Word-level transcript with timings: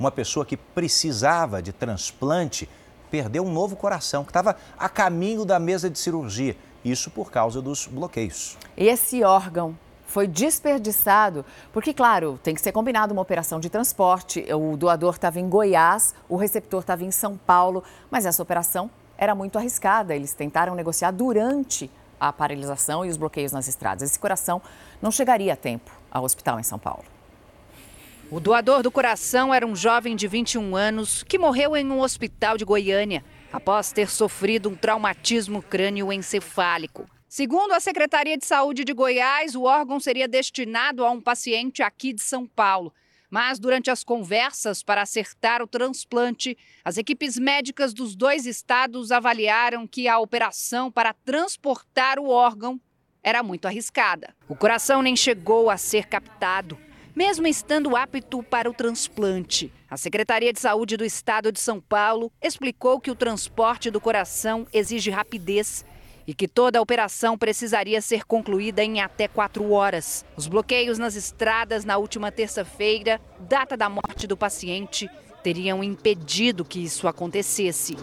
uma 0.00 0.10
pessoa 0.10 0.46
que 0.46 0.56
precisava 0.56 1.62
de 1.62 1.72
transplante 1.72 2.66
perdeu 3.10 3.44
um 3.44 3.52
novo 3.52 3.76
coração, 3.76 4.24
que 4.24 4.30
estava 4.30 4.56
a 4.78 4.88
caminho 4.88 5.44
da 5.44 5.58
mesa 5.58 5.90
de 5.90 5.98
cirurgia. 5.98 6.56
Isso 6.82 7.10
por 7.10 7.30
causa 7.30 7.60
dos 7.60 7.86
bloqueios. 7.86 8.56
Esse 8.74 9.22
órgão 9.22 9.76
foi 10.06 10.26
desperdiçado, 10.26 11.44
porque, 11.72 11.92
claro, 11.92 12.40
tem 12.42 12.54
que 12.54 12.60
ser 12.60 12.72
combinado 12.72 13.12
uma 13.12 13.20
operação 13.20 13.60
de 13.60 13.68
transporte. 13.68 14.44
O 14.54 14.76
doador 14.76 15.14
estava 15.14 15.38
em 15.38 15.48
Goiás, 15.48 16.14
o 16.28 16.36
receptor 16.36 16.80
estava 16.80 17.04
em 17.04 17.10
São 17.10 17.36
Paulo, 17.36 17.84
mas 18.10 18.24
essa 18.24 18.42
operação 18.42 18.90
era 19.18 19.34
muito 19.34 19.58
arriscada. 19.58 20.16
Eles 20.16 20.32
tentaram 20.32 20.74
negociar 20.74 21.10
durante 21.10 21.90
a 22.18 22.32
paralisação 22.32 23.04
e 23.04 23.10
os 23.10 23.18
bloqueios 23.18 23.52
nas 23.52 23.68
estradas. 23.68 24.08
Esse 24.08 24.18
coração 24.18 24.62
não 25.02 25.10
chegaria 25.10 25.52
a 25.52 25.56
tempo 25.56 25.90
ao 26.10 26.24
hospital 26.24 26.58
em 26.58 26.62
São 26.62 26.78
Paulo. 26.78 27.04
O 28.32 28.38
doador 28.38 28.80
do 28.80 28.92
coração 28.92 29.52
era 29.52 29.66
um 29.66 29.74
jovem 29.74 30.14
de 30.14 30.28
21 30.28 30.76
anos 30.76 31.24
que 31.24 31.36
morreu 31.36 31.76
em 31.76 31.90
um 31.90 32.00
hospital 32.00 32.56
de 32.56 32.64
Goiânia 32.64 33.24
após 33.52 33.90
ter 33.90 34.08
sofrido 34.08 34.68
um 34.68 34.76
traumatismo 34.76 35.60
crânioencefálico. 35.60 37.10
Segundo 37.28 37.72
a 37.72 37.80
Secretaria 37.80 38.38
de 38.38 38.46
Saúde 38.46 38.84
de 38.84 38.92
Goiás, 38.92 39.56
o 39.56 39.64
órgão 39.64 39.98
seria 39.98 40.28
destinado 40.28 41.04
a 41.04 41.10
um 41.10 41.20
paciente 41.20 41.82
aqui 41.82 42.12
de 42.12 42.22
São 42.22 42.46
Paulo. 42.46 42.94
Mas 43.28 43.58
durante 43.58 43.90
as 43.90 44.04
conversas 44.04 44.80
para 44.80 45.02
acertar 45.02 45.60
o 45.60 45.66
transplante, 45.66 46.56
as 46.84 46.98
equipes 46.98 47.36
médicas 47.36 47.92
dos 47.92 48.14
dois 48.14 48.46
estados 48.46 49.10
avaliaram 49.10 49.88
que 49.88 50.06
a 50.06 50.20
operação 50.20 50.88
para 50.88 51.12
transportar 51.12 52.20
o 52.20 52.28
órgão 52.28 52.80
era 53.24 53.42
muito 53.42 53.66
arriscada. 53.66 54.36
O 54.48 54.54
coração 54.54 55.02
nem 55.02 55.16
chegou 55.16 55.68
a 55.68 55.76
ser 55.76 56.06
captado, 56.06 56.78
mesmo 57.14 57.46
estando 57.46 57.96
apto 57.96 58.42
para 58.42 58.70
o 58.70 58.74
transplante. 58.74 59.72
A 59.90 59.96
Secretaria 59.96 60.52
de 60.52 60.60
Saúde 60.60 60.96
do 60.96 61.04
Estado 61.04 61.50
de 61.50 61.60
São 61.60 61.80
Paulo 61.80 62.32
explicou 62.40 63.00
que 63.00 63.10
o 63.10 63.14
transporte 63.14 63.90
do 63.90 64.00
coração 64.00 64.66
exige 64.72 65.10
rapidez 65.10 65.84
e 66.26 66.34
que 66.34 66.46
toda 66.46 66.78
a 66.78 66.82
operação 66.82 67.36
precisaria 67.36 68.00
ser 68.00 68.24
concluída 68.24 68.84
em 68.84 69.00
até 69.00 69.26
quatro 69.26 69.72
horas. 69.72 70.24
Os 70.36 70.46
bloqueios 70.46 70.98
nas 70.98 71.16
estradas 71.16 71.84
na 71.84 71.96
última 71.96 72.30
terça-feira, 72.30 73.20
data 73.40 73.76
da 73.76 73.88
morte 73.88 74.26
do 74.26 74.36
paciente, 74.36 75.10
teriam 75.42 75.82
impedido 75.82 76.64
que 76.64 76.84
isso 76.84 77.08
acontecesse. 77.08 77.96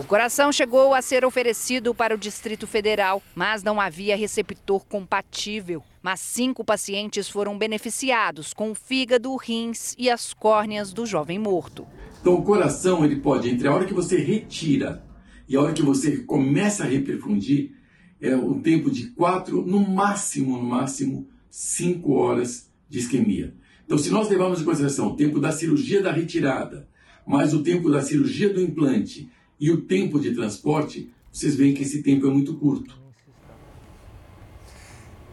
O 0.00 0.04
coração 0.04 0.52
chegou 0.52 0.94
a 0.94 1.02
ser 1.02 1.24
oferecido 1.24 1.94
para 1.94 2.14
o 2.14 2.18
Distrito 2.18 2.66
Federal, 2.66 3.22
mas 3.34 3.62
não 3.62 3.80
havia 3.80 4.16
receptor 4.16 4.84
compatível. 4.86 5.82
Mas 6.06 6.20
cinco 6.20 6.64
pacientes 6.64 7.28
foram 7.28 7.58
beneficiados 7.58 8.54
com 8.54 8.70
o 8.70 8.76
fígado, 8.76 9.34
rins 9.34 9.92
e 9.98 10.08
as 10.08 10.32
córneas 10.32 10.92
do 10.92 11.04
jovem 11.04 11.36
morto. 11.36 11.84
Então 12.20 12.34
o 12.34 12.44
coração 12.44 13.04
ele 13.04 13.16
pode, 13.16 13.50
entre 13.50 13.66
a 13.66 13.74
hora 13.74 13.84
que 13.84 13.92
você 13.92 14.16
retira 14.16 15.04
e 15.48 15.56
a 15.56 15.60
hora 15.60 15.72
que 15.72 15.82
você 15.82 16.18
começa 16.18 16.84
a 16.84 16.86
reperfundir, 16.86 17.72
é 18.20 18.36
o 18.36 18.54
tempo 18.60 18.88
de 18.88 19.08
quatro, 19.08 19.66
no 19.66 19.80
máximo, 19.80 20.56
no 20.56 20.62
máximo, 20.62 21.26
cinco 21.50 22.12
horas 22.12 22.70
de 22.88 23.00
isquemia. 23.00 23.52
Então, 23.84 23.98
se 23.98 24.08
nós 24.08 24.28
levarmos 24.28 24.60
em 24.60 24.64
consideração 24.64 25.08
o 25.08 25.16
tempo 25.16 25.40
da 25.40 25.50
cirurgia 25.50 26.00
da 26.00 26.12
retirada, 26.12 26.88
mais 27.26 27.52
o 27.52 27.64
tempo 27.64 27.90
da 27.90 28.00
cirurgia 28.00 28.54
do 28.54 28.62
implante 28.62 29.28
e 29.58 29.72
o 29.72 29.80
tempo 29.80 30.20
de 30.20 30.32
transporte, 30.32 31.10
vocês 31.32 31.56
veem 31.56 31.74
que 31.74 31.82
esse 31.82 32.00
tempo 32.00 32.28
é 32.28 32.30
muito 32.30 32.54
curto. 32.54 33.05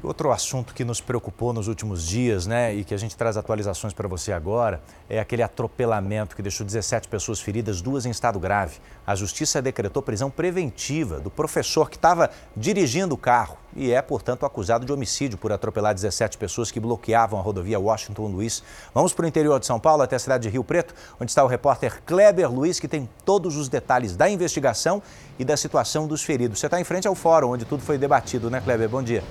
Outro 0.03 0.33
assunto 0.33 0.73
que 0.73 0.83
nos 0.83 0.99
preocupou 0.99 1.53
nos 1.53 1.69
últimos 1.69 2.05
dias, 2.05 2.45
né, 2.45 2.75
e 2.75 2.83
que 2.83 2.93
a 2.93 2.97
gente 2.97 3.15
traz 3.15 3.37
atualizações 3.37 3.93
para 3.93 4.05
você 4.05 4.33
agora, 4.33 4.81
é 5.09 5.17
aquele 5.17 5.41
atropelamento 5.41 6.35
que 6.35 6.41
deixou 6.41 6.65
17 6.65 7.07
pessoas 7.07 7.39
feridas, 7.39 7.81
duas 7.81 8.05
em 8.05 8.09
estado 8.09 8.37
grave. 8.37 8.79
A 9.07 9.15
justiça 9.15 9.61
decretou 9.61 10.03
prisão 10.03 10.29
preventiva 10.29 11.21
do 11.21 11.31
professor 11.31 11.89
que 11.89 11.95
estava 11.95 12.29
dirigindo 12.53 13.15
o 13.15 13.17
carro 13.17 13.57
e 13.73 13.91
é, 13.91 14.01
portanto, 14.01 14.45
acusado 14.45 14.85
de 14.85 14.91
homicídio 14.91 15.37
por 15.37 15.53
atropelar 15.53 15.93
17 15.93 16.37
pessoas 16.37 16.69
que 16.69 16.81
bloqueavam 16.81 17.39
a 17.39 17.41
rodovia 17.41 17.79
Washington 17.79 18.27
Luiz. 18.27 18.61
Vamos 18.93 19.13
para 19.13 19.23
o 19.23 19.27
interior 19.27 19.57
de 19.57 19.65
São 19.65 19.79
Paulo, 19.79 20.03
até 20.03 20.17
a 20.17 20.19
cidade 20.19 20.43
de 20.43 20.49
Rio 20.49 20.65
Preto, 20.65 20.93
onde 21.17 21.31
está 21.31 21.41
o 21.45 21.47
repórter 21.47 22.03
Kleber 22.03 22.51
Luiz, 22.51 22.77
que 22.77 22.89
tem 22.89 23.09
todos 23.23 23.55
os 23.55 23.69
detalhes 23.69 24.17
da 24.17 24.29
investigação 24.29 25.01
e 25.39 25.45
da 25.45 25.55
situação 25.55 26.07
dos 26.07 26.23
feridos. 26.23 26.59
Você 26.59 26.67
está 26.67 26.79
em 26.79 26.83
frente 26.83 27.07
ao 27.07 27.15
fórum, 27.15 27.51
onde 27.51 27.63
tudo 27.63 27.81
foi 27.81 27.97
debatido, 27.97 28.51
né, 28.51 28.59
Kleber? 28.59 28.89
Bom 28.89 29.01
dia. 29.01 29.23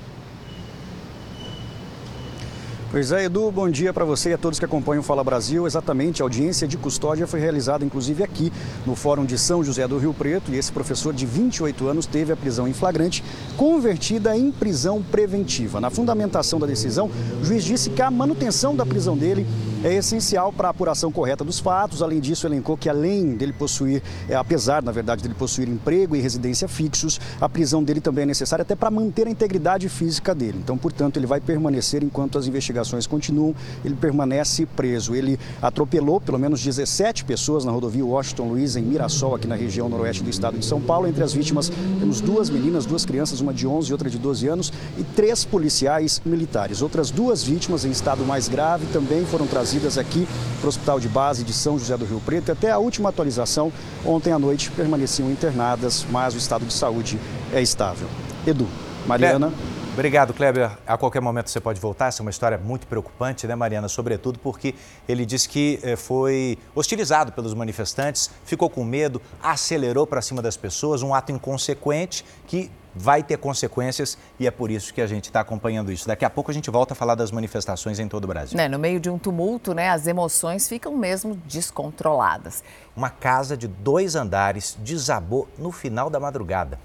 Pois 2.93 3.11
é, 3.11 3.25
Edu, 3.25 3.51
bom 3.51 3.71
dia 3.71 3.91
para 3.91 4.05
você 4.05 4.29
e 4.29 4.33
a 4.35 4.39
todos 4.39 4.59
que 4.59 4.67
acompanham 4.67 5.01
o 5.01 5.03
Fala 5.03 5.25
Brasil. 5.25 5.67
Exatamente, 5.67 6.21
a 6.21 6.27
audiência 6.27 6.69
de 6.69 6.77
custódia 6.77 7.27
foi 7.27 7.41
realizada 7.41 7.87
inclusive 7.87 8.23
aqui 8.23 8.53
no 8.85 8.95
Fórum 8.95 9.25
de 9.25 9.39
São 9.39 9.65
José 9.65 9.89
do 9.89 9.97
Rio 9.97 10.13
Preto 10.13 10.53
e 10.53 10.59
esse 10.59 10.71
professor 10.71 11.15
de 11.15 11.25
28 11.25 11.89
anos 11.89 12.05
teve 12.05 12.35
a 12.35 12.37
prisão 12.37 12.69
em 12.69 12.75
flagrante 12.75 13.25
convertida 13.57 14.37
em 14.37 14.53
prisão 14.53 15.03
preventiva. 15.03 15.81
Na 15.81 15.89
fundamentação 15.89 16.61
da 16.61 16.67
decisão, 16.67 17.11
o 17.41 17.45
juiz 17.47 17.65
disse 17.65 17.89
que 17.89 18.03
a 18.03 18.11
manutenção 18.11 18.77
da 18.77 18.85
prisão 18.85 19.17
dele 19.17 19.47
é 19.83 19.95
essencial 19.95 20.53
para 20.53 20.69
a 20.69 20.71
apuração 20.71 21.11
correta 21.11 21.43
dos 21.43 21.59
fatos. 21.59 22.03
Além 22.03 22.21
disso, 22.21 22.47
elencou 22.47 22.77
que 22.77 22.91
além 22.91 23.35
dele 23.35 23.55
possuir, 23.55 24.03
é, 24.29 24.37
apesar, 24.37 24.83
na 24.83 24.93
verdade, 24.93 25.23
dele 25.23 25.35
possuir 25.35 25.67
emprego 25.67 26.15
e 26.15 26.21
residência 26.21 26.69
fixos, 26.69 27.19
a 27.41 27.49
prisão 27.49 27.83
dele 27.83 28.01
também 28.01 28.23
é 28.23 28.27
necessária 28.27 28.63
até 28.63 28.77
para 28.77 28.91
manter 28.91 29.27
a 29.27 29.31
integridade 29.31 29.89
física 29.89 30.35
dele. 30.35 30.61
Então, 30.63 30.79
portanto, 30.79 31.17
ele 31.17 31.27
vai 31.27 31.41
permanecer 31.41 32.05
enquanto 32.05 32.39
as 32.39 32.47
investigações 32.47 32.82
continuam, 33.07 33.55
ele 33.85 33.95
permanece 33.95 34.67
preso. 34.67 35.15
Ele 35.15 35.39
atropelou 35.61 36.21
pelo 36.21 36.39
menos 36.39 36.63
17 36.63 37.25
pessoas 37.25 37.65
na 37.65 37.73
rodovia 37.73 38.05
Washington 38.05 38.49
Luiz, 38.49 38.77
em 38.77 38.83
Mirassol, 38.83 39.35
aqui 39.35 39.47
na 39.47 39.55
região 39.55 39.89
noroeste 39.89 40.23
do 40.23 40.31
estado 40.31 40.59
de 40.59 40.65
São 40.65 40.81
Paulo. 40.81 41.07
Entre 41.07 41.23
as 41.23 41.33
vítimas, 41.33 41.71
temos 41.99 42.21
duas 42.21 42.51
meninas, 42.51 42.87
duas 42.87 43.05
crianças, 43.05 43.41
uma 43.41 43.53
de 43.53 43.67
11 43.67 43.91
e 43.91 43.93
outra 43.93 44.11
de 44.11 44.19
12 44.19 44.49
anos, 44.49 44.73
e 44.99 45.05
três 45.05 45.45
policiais 45.45 46.21
militares. 46.25 46.83
Outras 46.83 47.11
duas 47.11 47.43
vítimas 47.43 47.85
em 47.85 47.91
estado 47.91 48.25
mais 48.25 48.49
grave 48.49 48.87
também 48.93 49.25
foram 49.25 49.47
trazidas 49.47 49.99
aqui 49.99 50.27
para 50.59 50.67
o 50.67 50.69
Hospital 50.69 51.01
de 51.01 51.09
Base 51.09 51.45
de 51.45 51.53
São 51.53 51.79
José 51.79 51.97
do 51.97 52.05
Rio 52.05 52.21
Preto. 52.25 52.53
Até 52.53 52.71
a 52.71 52.79
última 52.79 53.09
atualização, 53.09 53.73
ontem 54.05 54.33
à 54.33 54.39
noite, 54.39 54.71
permaneciam 54.71 55.31
internadas, 55.31 56.07
mas 56.11 56.35
o 56.35 56.39
estado 56.39 56.65
de 56.65 56.73
saúde 56.73 57.19
é 57.53 57.61
estável. 57.61 58.09
Edu, 58.47 58.67
Mariana. 59.07 59.53
É. 59.69 59.72
Obrigado, 59.93 60.33
Kleber. 60.33 60.71
A 60.87 60.97
qualquer 60.97 61.21
momento 61.21 61.51
você 61.51 61.61
pode 61.61 61.79
voltar. 61.79 62.07
Essa 62.07 62.23
é 62.23 62.25
uma 62.25 62.31
história 62.31 62.57
muito 62.57 62.87
preocupante, 62.87 63.47
né, 63.47 63.55
Mariana? 63.55 63.89
Sobretudo 63.89 64.39
porque 64.39 64.75
ele 65.07 65.27
disse 65.27 65.47
que 65.47 65.79
eh, 65.83 65.97
foi 65.97 66.57
hostilizado 66.75 67.31
pelos 67.31 67.53
manifestantes, 67.53 68.31
ficou 68.43 68.71
com 68.71 68.85
medo, 68.85 69.21
acelerou 69.43 70.07
para 70.07 70.23
cima 70.23 70.41
das 70.41 70.57
pessoas, 70.57 71.03
um 71.03 71.15
ato 71.15 71.31
inconsequente 71.31 72.25
que 72.47 72.71
vai 72.95 73.23
ter 73.23 73.37
consequências 73.37 74.17
e 74.41 74.47
é 74.47 74.51
por 74.51 74.71
isso 74.71 74.93
que 74.93 75.01
a 75.01 75.07
gente 75.07 75.25
está 75.25 75.41
acompanhando 75.41 75.93
isso. 75.93 76.07
Daqui 76.07 76.25
a 76.25 76.31
pouco 76.31 76.51
a 76.51 76.55
gente 76.55 76.71
volta 76.71 76.95
a 76.95 76.97
falar 76.97 77.15
das 77.15 77.31
manifestações 77.31 77.99
em 77.99 78.09
todo 78.09 78.25
o 78.25 78.27
Brasil. 78.27 78.59
É, 78.59 78.69
no 78.69 78.79
meio 78.79 78.99
de 78.99 79.11
um 79.11 79.19
tumulto, 79.19 79.75
né, 79.75 79.91
as 79.91 80.07
emoções 80.07 80.69
ficam 80.69 80.97
mesmo 80.97 81.35
descontroladas. 81.47 82.65
Uma 82.97 83.11
casa 83.11 83.59
de 83.59 83.69
dois 83.69 84.15
andares 84.17 84.77
desabou 84.81 85.49
no 85.59 85.71
final 85.71 86.09
da 86.09 86.19
madrugada. 86.19 86.79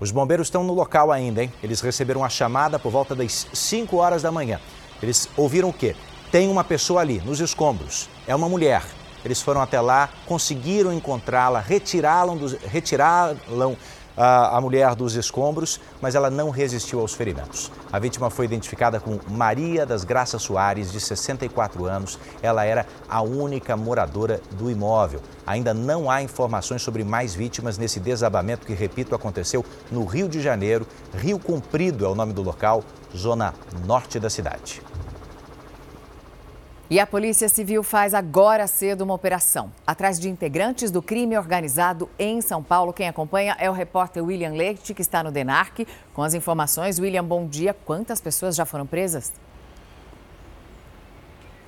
Os 0.00 0.10
bombeiros 0.10 0.48
estão 0.48 0.64
no 0.64 0.74
local 0.74 1.12
ainda, 1.12 1.42
hein? 1.42 1.52
Eles 1.62 1.80
receberam 1.80 2.24
a 2.24 2.28
chamada 2.28 2.78
por 2.78 2.90
volta 2.90 3.14
das 3.14 3.46
5 3.52 3.96
horas 3.96 4.22
da 4.22 4.32
manhã. 4.32 4.60
Eles 5.02 5.28
ouviram 5.36 5.68
o 5.68 5.72
quê? 5.72 5.94
Tem 6.32 6.48
uma 6.48 6.64
pessoa 6.64 7.00
ali, 7.00 7.20
nos 7.24 7.40
escombros. 7.40 8.08
É 8.26 8.34
uma 8.34 8.48
mulher. 8.48 8.82
Eles 9.24 9.40
foram 9.40 9.62
até 9.62 9.80
lá, 9.80 10.10
conseguiram 10.26 10.92
encontrá-la, 10.92 11.60
retirá-la 11.60 12.34
retirá 12.66 13.34
a, 14.16 14.56
a 14.56 14.60
mulher 14.60 14.94
dos 14.94 15.14
escombros, 15.14 15.80
mas 16.00 16.14
ela 16.14 16.30
não 16.30 16.50
resistiu 16.50 17.00
aos 17.00 17.14
ferimentos. 17.14 17.70
A 17.92 17.98
vítima 17.98 18.30
foi 18.30 18.44
identificada 18.44 19.00
como 19.00 19.20
Maria 19.28 19.84
das 19.84 20.04
Graças 20.04 20.42
Soares, 20.42 20.92
de 20.92 21.00
64 21.00 21.84
anos. 21.84 22.18
Ela 22.42 22.64
era 22.64 22.86
a 23.08 23.22
única 23.22 23.76
moradora 23.76 24.40
do 24.52 24.70
imóvel. 24.70 25.20
Ainda 25.46 25.74
não 25.74 26.10
há 26.10 26.22
informações 26.22 26.82
sobre 26.82 27.04
mais 27.04 27.34
vítimas 27.34 27.78
nesse 27.78 28.00
desabamento 28.00 28.66
que, 28.66 28.72
repito, 28.72 29.14
aconteceu 29.14 29.64
no 29.90 30.04
Rio 30.04 30.28
de 30.28 30.40
Janeiro. 30.40 30.86
Rio 31.14 31.38
Comprido 31.38 32.04
é 32.04 32.08
o 32.08 32.14
nome 32.14 32.32
do 32.32 32.42
local, 32.42 32.82
zona 33.16 33.54
norte 33.86 34.18
da 34.18 34.30
cidade. 34.30 34.82
E 36.90 37.00
a 37.00 37.06
Polícia 37.06 37.48
Civil 37.48 37.82
faz 37.82 38.12
agora 38.12 38.66
cedo 38.66 39.00
uma 39.00 39.14
operação 39.14 39.72
atrás 39.86 40.20
de 40.20 40.28
integrantes 40.28 40.90
do 40.90 41.00
crime 41.00 41.36
organizado 41.36 42.10
em 42.18 42.42
São 42.42 42.62
Paulo. 42.62 42.92
Quem 42.92 43.08
acompanha 43.08 43.56
é 43.58 43.70
o 43.70 43.72
repórter 43.72 44.22
William 44.22 44.52
Leite, 44.52 44.92
que 44.92 45.00
está 45.00 45.22
no 45.22 45.32
DENARC. 45.32 45.86
Com 46.12 46.22
as 46.22 46.34
informações, 46.34 46.98
William, 46.98 47.24
bom 47.24 47.46
dia. 47.46 47.74
Quantas 47.86 48.20
pessoas 48.20 48.54
já 48.54 48.66
foram 48.66 48.86
presas? 48.86 49.32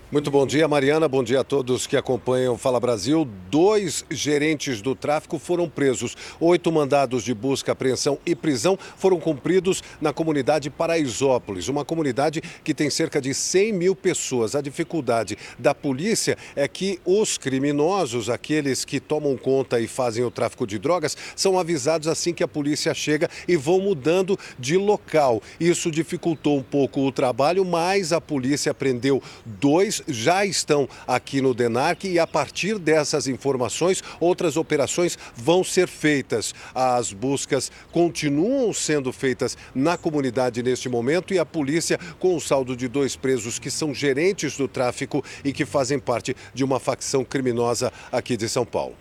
Muito 0.08 0.30
bom 0.30 0.46
dia, 0.46 0.68
Mariana. 0.68 1.08
Bom 1.08 1.24
dia 1.24 1.40
a 1.40 1.44
todos 1.44 1.84
que 1.84 1.96
acompanham 1.96 2.56
Fala 2.56 2.78
Brasil. 2.78 3.26
Dois 3.50 4.04
gerentes 4.08 4.80
do 4.80 4.94
tráfico 4.94 5.36
foram 5.36 5.68
presos. 5.68 6.16
Oito 6.38 6.70
mandados 6.70 7.24
de 7.24 7.34
busca, 7.34 7.72
apreensão 7.72 8.16
e 8.24 8.32
prisão 8.32 8.78
foram 8.96 9.18
cumpridos 9.18 9.82
na 10.00 10.12
comunidade 10.12 10.70
Paraisópolis, 10.70 11.66
uma 11.66 11.84
comunidade 11.84 12.40
que 12.62 12.72
tem 12.72 12.88
cerca 12.88 13.20
de 13.20 13.34
100 13.34 13.72
mil 13.72 13.96
pessoas. 13.96 14.54
A 14.54 14.60
dificuldade 14.60 15.36
da 15.58 15.74
polícia 15.74 16.38
é 16.54 16.68
que 16.68 17.00
os 17.04 17.36
criminosos, 17.36 18.30
aqueles 18.30 18.84
que 18.84 19.00
tomam 19.00 19.36
conta 19.36 19.80
e 19.80 19.88
fazem 19.88 20.22
o 20.22 20.30
tráfico 20.30 20.68
de 20.68 20.78
drogas, 20.78 21.16
são 21.34 21.58
avisados 21.58 22.06
assim 22.06 22.32
que 22.32 22.44
a 22.44 22.48
polícia 22.48 22.94
chega 22.94 23.28
e 23.48 23.56
vão 23.56 23.80
mudando 23.80 24.38
de 24.56 24.76
local. 24.76 25.42
Isso 25.58 25.90
dificultou 25.90 26.56
um 26.56 26.62
pouco 26.62 27.00
o 27.00 27.10
trabalho, 27.10 27.64
mas 27.64 28.12
a 28.12 28.20
polícia 28.20 28.72
prendeu 28.72 29.20
dois 29.44 29.95
já 30.06 30.44
estão 30.44 30.88
aqui 31.06 31.40
no 31.40 31.54
DENARC 31.54 32.04
e 32.04 32.18
a 32.18 32.26
partir 32.26 32.78
dessas 32.78 33.26
informações, 33.26 34.02
outras 34.20 34.56
operações 34.56 35.18
vão 35.34 35.62
ser 35.62 35.88
feitas. 35.88 36.54
As 36.74 37.12
buscas 37.12 37.70
continuam 37.92 38.72
sendo 38.72 39.12
feitas 39.12 39.56
na 39.74 39.96
comunidade 39.96 40.62
neste 40.62 40.88
momento 40.88 41.32
e 41.32 41.38
a 41.38 41.46
polícia, 41.46 41.98
com 42.18 42.36
o 42.36 42.40
saldo 42.40 42.76
de 42.76 42.88
dois 42.88 43.16
presos 43.16 43.58
que 43.58 43.70
são 43.70 43.94
gerentes 43.94 44.56
do 44.56 44.68
tráfico 44.68 45.24
e 45.44 45.52
que 45.52 45.64
fazem 45.64 45.98
parte 45.98 46.36
de 46.54 46.64
uma 46.64 46.80
facção 46.80 47.24
criminosa 47.24 47.92
aqui 48.10 48.36
de 48.36 48.48
São 48.48 48.64
Paulo. 48.64 48.94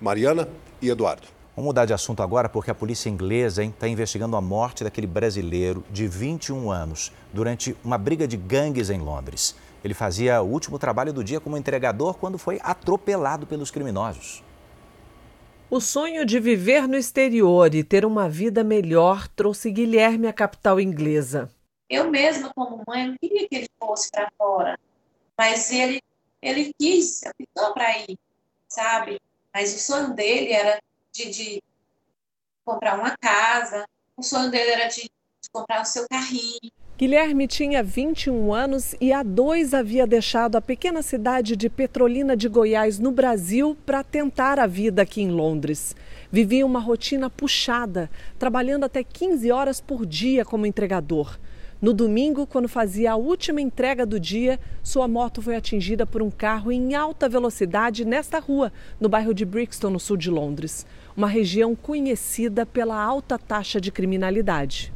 Mariana 0.00 0.48
e 0.80 0.88
Eduardo. 0.88 1.28
Vamos 1.54 1.68
mudar 1.68 1.84
de 1.84 1.92
assunto 1.92 2.22
agora 2.22 2.48
porque 2.48 2.70
a 2.70 2.74
polícia 2.74 3.10
inglesa 3.10 3.62
está 3.62 3.86
investigando 3.86 4.36
a 4.36 4.40
morte 4.40 4.82
daquele 4.82 5.06
brasileiro 5.06 5.84
de 5.90 6.08
21 6.08 6.70
anos 6.70 7.12
durante 7.30 7.76
uma 7.84 7.98
briga 7.98 8.26
de 8.26 8.38
gangues 8.38 8.88
em 8.88 8.98
Londres. 8.98 9.54
Ele 9.84 9.94
fazia 9.94 10.40
o 10.42 10.48
último 10.48 10.78
trabalho 10.78 11.12
do 11.12 11.24
dia 11.24 11.40
como 11.40 11.56
entregador 11.56 12.14
quando 12.14 12.38
foi 12.38 12.60
atropelado 12.62 13.46
pelos 13.46 13.70
criminosos. 13.70 14.42
O 15.68 15.80
sonho 15.80 16.26
de 16.26 16.38
viver 16.38 16.86
no 16.86 16.96
exterior 16.96 17.74
e 17.74 17.82
ter 17.82 18.04
uma 18.04 18.28
vida 18.28 18.62
melhor 18.62 19.26
trouxe 19.28 19.70
Guilherme 19.70 20.28
à 20.28 20.32
capital 20.32 20.78
inglesa. 20.78 21.50
Eu 21.88 22.10
mesma, 22.10 22.52
como 22.54 22.82
mãe, 22.86 23.08
não 23.08 23.16
queria 23.18 23.48
que 23.48 23.56
ele 23.56 23.68
fosse 23.78 24.10
para 24.10 24.30
fora, 24.38 24.78
mas 25.36 25.72
ele, 25.72 26.00
ele 26.40 26.72
quis, 26.78 27.22
optou 27.24 27.74
para 27.74 27.98
ir, 27.98 28.18
sabe? 28.68 29.20
Mas 29.52 29.74
o 29.74 29.78
sonho 29.78 30.14
dele 30.14 30.52
era 30.52 30.78
de, 31.12 31.30
de 31.30 31.62
comprar 32.64 32.98
uma 32.98 33.16
casa, 33.16 33.86
o 34.16 34.22
sonho 34.22 34.50
dele 34.50 34.70
era 34.70 34.88
de, 34.88 35.02
de 35.02 35.50
comprar 35.50 35.82
o 35.82 35.86
seu 35.86 36.06
carrinho. 36.08 36.70
Guilherme 36.98 37.48
tinha 37.48 37.82
21 37.82 38.52
anos 38.52 38.94
e 39.00 39.12
há 39.14 39.22
dois 39.22 39.72
havia 39.72 40.06
deixado 40.06 40.56
a 40.56 40.60
pequena 40.60 41.00
cidade 41.02 41.56
de 41.56 41.70
Petrolina 41.70 42.36
de 42.36 42.48
Goiás, 42.48 42.98
no 42.98 43.10
Brasil, 43.10 43.76
para 43.86 44.04
tentar 44.04 44.58
a 44.58 44.66
vida 44.66 45.00
aqui 45.02 45.22
em 45.22 45.30
Londres. 45.30 45.96
Vivia 46.30 46.66
uma 46.66 46.78
rotina 46.78 47.30
puxada, 47.30 48.10
trabalhando 48.38 48.84
até 48.84 49.02
15 49.02 49.50
horas 49.50 49.80
por 49.80 50.04
dia 50.04 50.44
como 50.44 50.66
entregador. 50.66 51.38
No 51.80 51.94
domingo, 51.94 52.46
quando 52.46 52.68
fazia 52.68 53.12
a 53.12 53.16
última 53.16 53.60
entrega 53.60 54.04
do 54.06 54.20
dia, 54.20 54.60
sua 54.82 55.08
moto 55.08 55.40
foi 55.40 55.56
atingida 55.56 56.06
por 56.06 56.22
um 56.22 56.30
carro 56.30 56.70
em 56.70 56.94
alta 56.94 57.28
velocidade 57.28 58.04
nesta 58.04 58.38
rua, 58.38 58.70
no 59.00 59.08
bairro 59.08 59.34
de 59.34 59.46
Brixton, 59.46 59.90
no 59.90 59.98
sul 59.98 60.18
de 60.18 60.30
Londres, 60.30 60.86
uma 61.16 61.26
região 61.26 61.74
conhecida 61.74 62.64
pela 62.64 63.02
alta 63.02 63.38
taxa 63.38 63.80
de 63.80 63.90
criminalidade. 63.90 64.92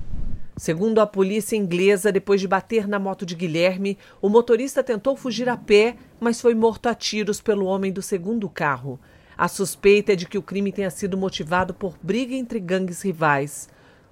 Segundo 0.58 1.00
a 1.00 1.06
polícia 1.06 1.54
inglesa, 1.54 2.10
depois 2.10 2.40
de 2.40 2.48
bater 2.48 2.88
na 2.88 2.98
moto 2.98 3.26
de 3.26 3.34
Guilherme, 3.34 3.98
o 4.22 4.28
motorista 4.30 4.82
tentou 4.82 5.14
fugir 5.14 5.50
a 5.50 5.56
pé, 5.56 5.96
mas 6.18 6.40
foi 6.40 6.54
morto 6.54 6.86
a 6.86 6.94
tiros 6.94 7.42
pelo 7.42 7.66
homem 7.66 7.92
do 7.92 8.00
segundo 8.00 8.48
carro. 8.48 8.98
A 9.36 9.48
suspeita 9.48 10.14
é 10.14 10.16
de 10.16 10.26
que 10.26 10.38
o 10.38 10.42
crime 10.42 10.72
tenha 10.72 10.90
sido 10.90 11.18
motivado 11.18 11.74
por 11.74 11.98
briga 12.02 12.34
entre 12.34 12.58
gangues 12.58 13.02
rivais. 13.02 13.68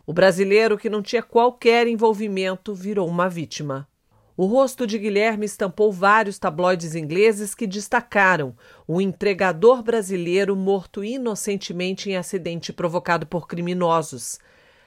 O 0.07 0.13
brasileiro, 0.13 0.77
que 0.77 0.91
não 0.91 1.01
tinha 1.01 1.23
qualquer 1.23 1.87
envolvimento, 1.87 2.75
virou 2.75 3.09
uma 3.09 3.27
vítima. 3.27 3.89
O 4.37 4.45
rosto 4.45 4.87
de 4.87 4.99
Guilherme 4.99 5.47
estampou 5.47 5.91
vários 5.91 6.39
tabloides 6.39 6.95
ingleses 6.95 7.55
que 7.55 7.67
destacaram 7.67 8.55
o 8.87 9.01
entregador 9.01 9.83
brasileiro 9.83 10.55
morto 10.55 11.03
inocentemente 11.03 12.11
em 12.11 12.17
acidente 12.17 12.71
provocado 12.71 13.27
por 13.27 13.49
criminosos. 13.49 14.39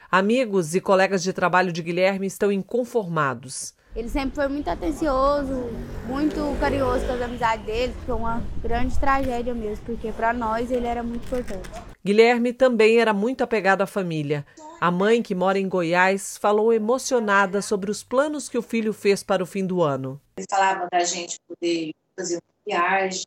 Amigos 0.09 0.73
e 0.73 0.79
colegas 0.79 1.21
de 1.21 1.33
trabalho 1.33 1.73
de 1.73 1.83
Guilherme 1.83 2.27
estão 2.27 2.49
inconformados. 2.49 3.75
Ele 3.93 4.07
sempre 4.07 4.35
foi 4.35 4.47
muito 4.47 4.69
atencioso, 4.69 5.69
muito 6.07 6.57
carinhoso 6.61 7.05
com 7.05 7.11
as 7.11 7.21
amizades 7.21 7.65
dele, 7.65 7.93
foi 8.05 8.15
uma 8.15 8.41
grande 8.61 8.97
tragédia 8.97 9.53
mesmo, 9.53 9.83
porque 9.85 10.11
para 10.13 10.31
nós 10.31 10.71
ele 10.71 10.85
era 10.85 11.03
muito 11.03 11.25
importante. 11.25 11.69
Guilherme 12.05 12.53
também 12.53 12.99
era 12.99 13.11
muito 13.11 13.43
apegado 13.43 13.81
à 13.81 13.87
família. 13.87 14.45
A 14.79 14.89
mãe, 14.89 15.21
que 15.21 15.35
mora 15.35 15.59
em 15.59 15.67
Goiás, 15.67 16.37
falou 16.37 16.71
emocionada 16.71 17.61
sobre 17.61 17.91
os 17.91 18.01
planos 18.01 18.47
que 18.47 18.57
o 18.57 18.61
filho 18.61 18.93
fez 18.93 19.23
para 19.23 19.43
o 19.43 19.47
fim 19.47 19.65
do 19.65 19.81
ano. 19.81 20.21
Ele 20.37 20.47
falava 20.49 20.87
da 20.89 21.03
gente 21.03 21.37
poder 21.47 21.91
fazer 22.15 22.35
uma 22.35 22.65
viagem, 22.65 23.25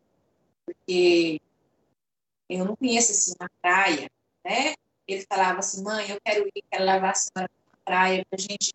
porque 0.64 1.40
eu 2.48 2.64
não 2.64 2.76
conheço 2.76 3.12
assim 3.12 3.32
uma 3.38 3.50
praia, 3.60 4.08
né? 4.44 4.72
Ele 5.12 5.26
falava 5.28 5.58
assim, 5.58 5.82
mãe, 5.82 6.10
eu 6.10 6.18
quero 6.24 6.46
ir, 6.46 6.64
quero 6.70 6.84
levar 6.84 7.10
a 7.10 7.14
senhora 7.14 7.50
para 7.50 7.72
a 7.72 7.84
praia 7.84 8.26
para 8.28 8.38
a 8.38 8.40
gente 8.40 8.74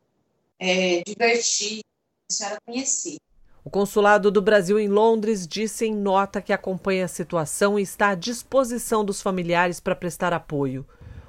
é, 0.60 1.04
divertir, 1.06 1.82
a 2.30 2.34
senhora 2.34 2.58
conhecer. 2.66 3.18
O 3.64 3.70
Consulado 3.70 4.30
do 4.30 4.42
Brasil 4.42 4.78
em 4.78 4.88
Londres 4.88 5.48
disse 5.48 5.86
em 5.86 5.96
nota 5.96 6.42
que 6.42 6.54
acompanha 6.54 7.06
a 7.06 7.08
situação 7.08 7.80
e 7.80 7.82
está 7.82 8.10
à 8.10 8.16
disposição 8.16 9.04
dos 9.04 9.22
familiares 9.22 9.80
para 9.80 9.96
prestar 9.96 10.34
apoio. 10.34 10.86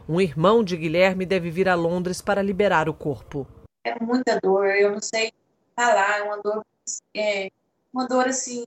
Um 0.09 0.21
irmão 0.21 0.63
de 0.63 0.77
Guilherme 0.77 1.25
deve 1.25 1.51
vir 1.51 1.69
a 1.69 1.75
Londres 1.75 2.21
para 2.21 2.43
liberar 2.43 2.89
o 2.89 2.95
corpo. 2.95 3.47
É 3.83 3.99
muita 3.99 4.39
dor, 4.39 4.67
eu 4.67 4.93
não 4.93 5.01
sei 5.01 5.33
falar, 5.75 6.19
é 6.19 6.23
uma 6.25 6.43
dor, 6.43 6.65
é, 7.15 7.51
uma 7.93 8.07
dor 8.07 8.27
assim, 8.27 8.65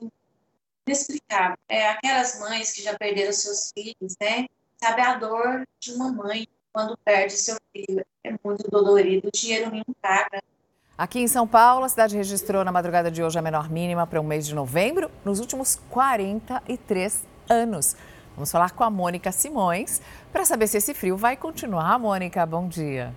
inexplicável. 0.87 1.57
É 1.69 1.89
aquelas 1.89 2.39
mães 2.39 2.73
que 2.73 2.81
já 2.81 2.97
perderam 2.97 3.31
seus 3.31 3.71
filhos, 3.71 4.15
né? 4.19 4.47
Sabe 4.83 5.01
a 5.01 5.15
dor 5.15 5.63
de 5.79 5.91
uma 5.93 6.11
mãe 6.11 6.47
quando 6.71 6.97
perde 7.03 7.33
seu 7.33 7.57
filho. 7.73 8.05
É 8.23 8.33
muito 8.43 8.69
dolorido, 8.69 9.27
o 9.27 9.31
dinheiro 9.31 9.71
não 9.71 9.83
paga. 10.01 10.41
Aqui 10.97 11.19
em 11.19 11.27
São 11.27 11.47
Paulo, 11.47 11.85
a 11.85 11.89
cidade 11.89 12.15
registrou 12.15 12.63
na 12.63 12.71
madrugada 12.71 13.09
de 13.09 13.23
hoje 13.23 13.39
a 13.39 13.41
menor 13.41 13.69
mínima 13.69 14.05
para 14.05 14.19
o 14.19 14.23
mês 14.23 14.45
de 14.45 14.53
novembro 14.53 15.09
nos 15.23 15.39
últimos 15.39 15.79
43 15.89 17.23
anos. 17.49 17.95
Vamos 18.35 18.51
falar 18.51 18.71
com 18.71 18.83
a 18.83 18.89
Mônica 18.89 19.31
Simões 19.31 20.01
para 20.31 20.45
saber 20.45 20.67
se 20.67 20.77
esse 20.77 20.93
frio 20.93 21.15
vai 21.15 21.37
continuar. 21.37 21.97
Mônica, 21.99 22.45
bom 22.45 22.67
dia. 22.67 23.13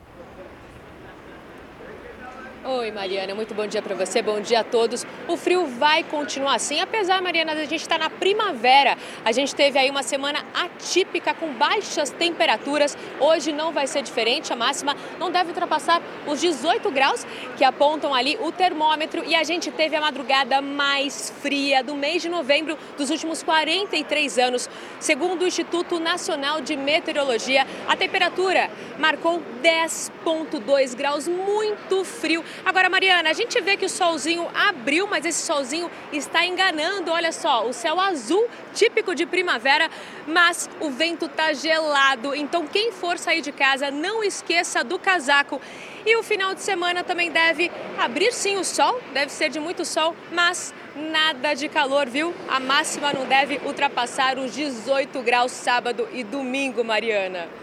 Oi, 2.74 2.90
Mariana, 2.90 3.34
muito 3.34 3.52
bom 3.52 3.66
dia 3.66 3.82
para 3.82 3.94
você, 3.94 4.22
bom 4.22 4.40
dia 4.40 4.60
a 4.60 4.64
todos. 4.64 5.04
O 5.28 5.36
frio 5.36 5.66
vai 5.66 6.02
continuar 6.02 6.54
assim, 6.54 6.80
apesar, 6.80 7.20
Mariana, 7.20 7.54
da 7.54 7.66
gente 7.66 7.82
estar 7.82 7.98
tá 7.98 8.04
na 8.04 8.08
primavera. 8.08 8.96
A 9.22 9.30
gente 9.30 9.54
teve 9.54 9.78
aí 9.78 9.90
uma 9.90 10.02
semana 10.02 10.42
atípica 10.54 11.34
com 11.34 11.52
baixas 11.52 12.08
temperaturas. 12.08 12.96
Hoje 13.20 13.52
não 13.52 13.72
vai 13.72 13.86
ser 13.86 14.02
diferente, 14.02 14.54
a 14.54 14.56
máxima 14.56 14.96
não 15.18 15.30
deve 15.30 15.50
ultrapassar 15.50 16.00
os 16.26 16.40
18 16.40 16.90
graus 16.90 17.26
que 17.58 17.62
apontam 17.62 18.14
ali 18.14 18.38
o 18.40 18.50
termômetro. 18.50 19.22
E 19.22 19.34
a 19.34 19.44
gente 19.44 19.70
teve 19.70 19.94
a 19.94 20.00
madrugada 20.00 20.62
mais 20.62 21.30
fria 21.42 21.84
do 21.84 21.94
mês 21.94 22.22
de 22.22 22.30
novembro 22.30 22.78
dos 22.96 23.10
últimos 23.10 23.42
43 23.42 24.38
anos. 24.38 24.70
Segundo 24.98 25.42
o 25.42 25.46
Instituto 25.46 26.00
Nacional 26.00 26.62
de 26.62 26.74
Meteorologia, 26.74 27.66
a 27.86 27.94
temperatura 27.96 28.70
marcou 28.98 29.42
10,2 29.62 30.96
graus, 30.96 31.28
muito 31.28 32.02
frio. 32.02 32.42
Agora, 32.64 32.88
Mariana, 32.88 33.30
a 33.30 33.32
gente 33.32 33.60
vê 33.60 33.76
que 33.76 33.84
o 33.84 33.88
solzinho 33.88 34.48
abriu, 34.54 35.08
mas 35.08 35.24
esse 35.24 35.44
solzinho 35.44 35.90
está 36.12 36.46
enganando. 36.46 37.10
Olha 37.10 37.32
só, 37.32 37.66
o 37.66 37.72
céu 37.72 38.00
azul, 38.00 38.48
típico 38.72 39.16
de 39.16 39.26
primavera, 39.26 39.90
mas 40.28 40.70
o 40.80 40.88
vento 40.88 41.26
está 41.26 41.52
gelado. 41.52 42.34
Então, 42.34 42.66
quem 42.66 42.92
for 42.92 43.18
sair 43.18 43.40
de 43.40 43.50
casa, 43.50 43.90
não 43.90 44.22
esqueça 44.22 44.84
do 44.84 44.96
casaco. 44.96 45.60
E 46.06 46.16
o 46.16 46.22
final 46.22 46.54
de 46.54 46.60
semana 46.60 47.02
também 47.02 47.32
deve 47.32 47.70
abrir 47.98 48.32
sim 48.32 48.56
o 48.56 48.64
sol, 48.64 49.00
deve 49.12 49.32
ser 49.32 49.48
de 49.50 49.58
muito 49.58 49.84
sol, 49.84 50.14
mas 50.30 50.72
nada 50.94 51.54
de 51.54 51.68
calor, 51.68 52.08
viu? 52.08 52.32
A 52.48 52.60
máxima 52.60 53.12
não 53.12 53.26
deve 53.26 53.60
ultrapassar 53.64 54.38
os 54.38 54.54
18 54.54 55.20
graus 55.22 55.50
sábado 55.50 56.08
e 56.12 56.22
domingo, 56.22 56.84
Mariana. 56.84 57.61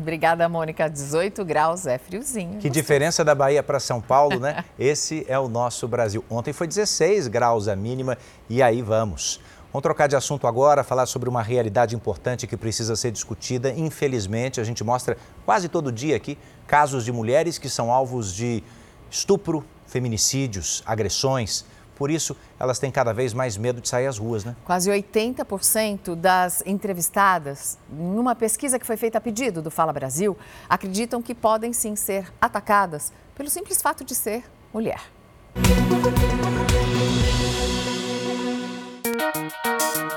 Obrigada, 0.00 0.48
Mônica. 0.48 0.88
18 0.88 1.44
graus 1.44 1.86
é 1.86 1.98
friozinho. 1.98 2.58
Que 2.58 2.70
diferença 2.70 3.22
da 3.22 3.34
Bahia 3.34 3.62
para 3.62 3.78
São 3.78 4.00
Paulo, 4.00 4.40
né? 4.40 4.64
Esse 4.78 5.26
é 5.28 5.38
o 5.38 5.46
nosso 5.46 5.86
Brasil. 5.86 6.24
Ontem 6.30 6.54
foi 6.54 6.66
16 6.66 7.28
graus 7.28 7.68
a 7.68 7.76
mínima 7.76 8.16
e 8.48 8.62
aí 8.62 8.80
vamos. 8.80 9.40
Vamos 9.70 9.82
trocar 9.82 10.08
de 10.08 10.16
assunto 10.16 10.46
agora, 10.46 10.82
falar 10.82 11.04
sobre 11.04 11.28
uma 11.28 11.42
realidade 11.42 11.94
importante 11.94 12.46
que 12.46 12.56
precisa 12.56 12.96
ser 12.96 13.12
discutida. 13.12 13.70
Infelizmente, 13.70 14.58
a 14.58 14.64
gente 14.64 14.82
mostra 14.82 15.18
quase 15.44 15.68
todo 15.68 15.92
dia 15.92 16.16
aqui 16.16 16.38
casos 16.66 17.04
de 17.04 17.12
mulheres 17.12 17.58
que 17.58 17.68
são 17.68 17.92
alvos 17.92 18.34
de 18.34 18.64
estupro, 19.10 19.62
feminicídios, 19.86 20.82
agressões 20.86 21.64
por 22.00 22.10
isso 22.10 22.34
elas 22.58 22.78
têm 22.78 22.90
cada 22.90 23.12
vez 23.12 23.34
mais 23.34 23.58
medo 23.58 23.78
de 23.78 23.86
sair 23.86 24.06
às 24.06 24.16
ruas, 24.16 24.42
né? 24.42 24.56
Quase 24.64 24.90
80% 24.90 26.14
das 26.14 26.62
entrevistadas, 26.64 27.76
em 27.92 28.18
uma 28.18 28.34
pesquisa 28.34 28.78
que 28.78 28.86
foi 28.86 28.96
feita 28.96 29.18
a 29.18 29.20
pedido 29.20 29.60
do 29.60 29.70
Fala 29.70 29.92
Brasil, 29.92 30.34
acreditam 30.66 31.20
que 31.20 31.34
podem 31.34 31.74
sim 31.74 31.94
ser 31.94 32.32
atacadas 32.40 33.12
pelo 33.34 33.50
simples 33.50 33.82
fato 33.82 34.02
de 34.02 34.14
ser 34.14 34.44
mulher. 34.72 35.02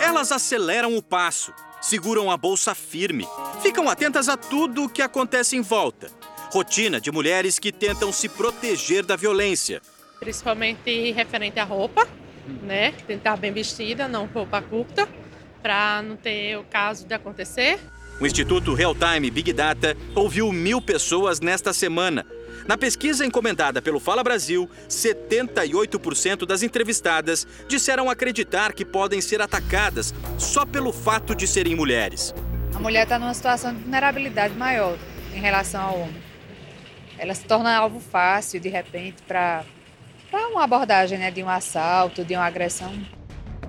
Elas 0.02 0.32
aceleram 0.32 0.96
o 0.96 1.04
passo, 1.04 1.54
seguram 1.82 2.32
a 2.32 2.38
bolsa 2.38 2.74
firme, 2.74 3.28
ficam 3.62 3.90
atentas 3.90 4.30
a 4.30 4.38
tudo 4.38 4.86
o 4.86 4.90
que 4.90 5.02
acontece 5.02 5.58
em 5.58 5.62
volta. 5.62 6.10
Rotina 6.50 7.02
de 7.02 7.12
mulheres 7.12 7.60
que 7.60 7.74
tentam 7.74 8.14
se 8.14 8.30
proteger 8.30 9.06
da 9.06 9.18
violência. 9.18 9.82
Principalmente 10.20 11.12
referente 11.12 11.60
à 11.60 11.64
roupa, 11.64 12.08
né? 12.62 12.92
Tentar 13.08 13.38
bem 13.38 13.52
vestida, 13.52 14.08
não 14.08 14.26
roupa 14.26 14.62
curta, 14.62 15.08
para 15.62 16.02
não 16.02 16.16
ter 16.16 16.58
o 16.58 16.64
caso 16.64 17.06
de 17.06 17.14
acontecer. 17.14 17.80
O 18.20 18.26
Instituto 18.26 18.74
Real 18.74 18.96
Time 18.96 19.30
Big 19.32 19.52
Data 19.54 19.98
ouviu 20.16 20.52
mil 20.52 20.82
pessoas 20.82 21.40
nesta 21.40 21.74
semana 21.74 22.26
na 22.68 22.78
pesquisa 22.78 23.26
encomendada 23.26 23.82
pelo 23.82 24.00
Fala 24.00 24.24
Brasil, 24.24 24.70
78% 24.88 26.46
das 26.46 26.64
entrevistadas 26.64 27.46
disseram 27.68 28.10
acreditar 28.10 28.72
que 28.72 28.86
podem 28.86 29.20
ser 29.20 29.42
atacadas 29.42 30.14
só 30.38 30.66
pelo 30.66 30.94
fato 30.94 31.36
de 31.36 31.46
serem 31.46 31.76
mulheres. 31.76 32.34
A 32.74 32.80
mulher 32.80 33.04
está 33.04 33.20
numa 33.20 33.34
situação 33.34 33.74
de 33.74 33.82
vulnerabilidade 33.82 34.54
maior 34.56 34.98
em 35.34 35.40
relação 35.40 35.82
ao 35.82 36.00
homem. 36.00 36.24
Ela 37.18 37.36
se 37.36 37.44
torna 37.44 37.76
alvo 37.76 38.00
fácil, 38.00 38.60
de 38.62 38.70
repente, 38.70 39.22
para 39.28 39.66
uma 40.40 40.64
abordagem 40.64 41.18
né, 41.18 41.32
de 41.32 41.44
um 41.44 41.50
assalto, 41.50 42.24
de 42.24 42.36
uma 42.36 42.46
agressão. 42.46 42.94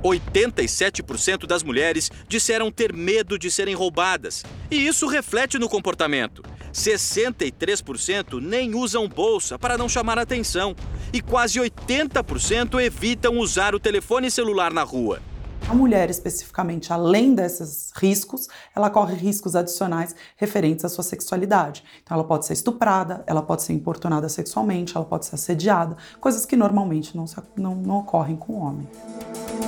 87% 0.05 1.47
das 1.47 1.63
mulheres 1.63 2.11
disseram 2.29 2.71
ter 2.71 2.93
medo 2.93 3.39
de 3.39 3.51
serem 3.51 3.75
roubadas. 3.75 4.45
E 4.71 4.87
isso 4.87 5.07
reflete 5.07 5.59
no 5.59 5.69
comportamento. 5.69 6.43
63% 6.73 8.41
nem 8.41 8.75
usam 8.75 9.09
bolsa 9.09 9.59
para 9.59 9.79
não 9.79 9.89
chamar 9.89 10.19
atenção. 10.19 10.77
E 11.13 11.23
quase 11.23 11.59
80% 11.59 12.83
evitam 12.83 13.39
usar 13.39 13.75
o 13.75 13.81
telefone 13.81 14.31
celular 14.31 14.73
na 14.73 14.83
rua. 14.83 15.23
A 15.67 15.75
mulher, 15.75 16.11
especificamente, 16.11 16.93
além 16.93 17.35
desses 17.35 17.91
riscos, 17.97 18.49
ela 18.77 18.91
corre 18.91 19.15
riscos 19.15 19.57
adicionais 19.57 20.15
referentes 20.37 20.85
à 20.85 20.91
sua 20.91 21.03
sexualidade. 21.03 21.83
Então, 22.03 22.17
ela 22.17 22.25
pode 22.25 22.45
ser 22.45 22.53
estuprada, 22.53 23.25
ela 23.27 23.43
pode 23.43 23.63
ser 23.63 23.73
importunada 23.73 24.29
sexualmente, 24.29 24.95
ela 24.95 25.07
pode 25.07 25.25
ser 25.25 25.37
assediada, 25.37 25.97
coisas 26.21 26.45
que 26.45 26.55
normalmente 26.55 27.17
não, 27.17 27.25
não, 27.57 27.75
não 27.75 27.99
ocorrem 27.99 28.37
com 28.37 28.53
o 28.53 28.61
homem. 28.61 28.87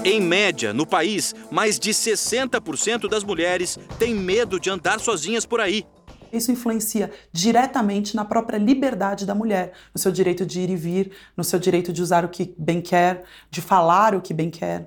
Em 0.04 0.20
média, 0.20 0.74
no 0.74 0.86
país, 0.86 1.34
mais 1.50 1.78
de 1.78 1.90
60% 1.90 3.08
das 3.08 3.24
mulheres 3.24 3.78
têm 3.98 4.14
medo 4.14 4.60
de 4.60 4.68
andar 4.68 5.00
sozinhas 5.00 5.46
por 5.46 5.60
aí. 5.60 5.86
Isso 6.30 6.52
influencia 6.52 7.10
diretamente 7.32 8.14
na 8.14 8.24
própria 8.24 8.58
liberdade 8.58 9.24
da 9.24 9.34
mulher, 9.34 9.72
no 9.94 10.00
seu 10.00 10.12
direito 10.12 10.44
de 10.44 10.60
ir 10.60 10.70
e 10.70 10.76
vir, 10.76 11.12
no 11.36 11.42
seu 11.42 11.58
direito 11.58 11.92
de 11.92 12.02
usar 12.02 12.24
o 12.24 12.28
que 12.28 12.54
bem 12.58 12.82
quer, 12.82 13.24
de 13.50 13.62
falar 13.62 14.14
o 14.14 14.20
que 14.20 14.34
bem 14.34 14.50
quer. 14.50 14.86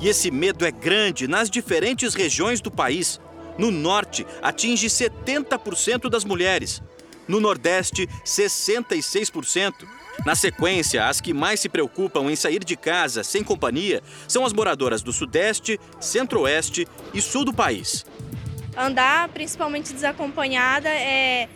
E 0.00 0.08
esse 0.08 0.30
medo 0.30 0.64
é 0.64 0.70
grande 0.70 1.26
nas 1.26 1.50
diferentes 1.50 2.14
regiões 2.14 2.60
do 2.60 2.70
país. 2.70 3.20
No 3.58 3.70
norte, 3.70 4.24
atinge 4.40 4.86
70% 4.86 6.08
das 6.08 6.24
mulheres. 6.24 6.80
No 7.26 7.40
nordeste, 7.40 8.08
66%. 8.24 9.74
Na 10.24 10.34
sequência, 10.34 11.06
as 11.06 11.20
que 11.20 11.34
mais 11.34 11.60
se 11.60 11.68
preocupam 11.68 12.30
em 12.30 12.36
sair 12.36 12.64
de 12.64 12.76
casa 12.76 13.22
sem 13.22 13.42
companhia 13.42 14.02
são 14.26 14.44
as 14.44 14.52
moradoras 14.52 15.02
do 15.02 15.12
Sudeste, 15.12 15.78
Centro-Oeste 16.00 16.86
e 17.12 17.20
Sul 17.20 17.44
do 17.44 17.52
país. 17.52 18.06
Andar, 18.76 19.28
principalmente 19.28 19.92
desacompanhada, 19.92 20.88
é, 20.88 21.48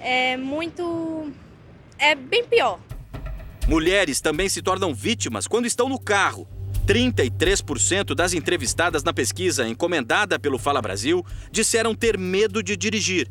é 0.00 0.36
muito. 0.36 1.30
é 1.98 2.14
bem 2.14 2.44
pior. 2.44 2.80
Mulheres 3.68 4.20
também 4.20 4.48
se 4.48 4.62
tornam 4.62 4.94
vítimas 4.94 5.46
quando 5.46 5.66
estão 5.66 5.88
no 5.88 5.98
carro. 5.98 6.48
33% 6.86 8.14
das 8.14 8.32
entrevistadas 8.32 9.02
na 9.02 9.12
pesquisa 9.12 9.68
encomendada 9.68 10.38
pelo 10.38 10.56
Fala 10.56 10.80
Brasil 10.80 11.26
disseram 11.50 11.94
ter 11.94 12.16
medo 12.16 12.62
de 12.62 12.76
dirigir. 12.76 13.28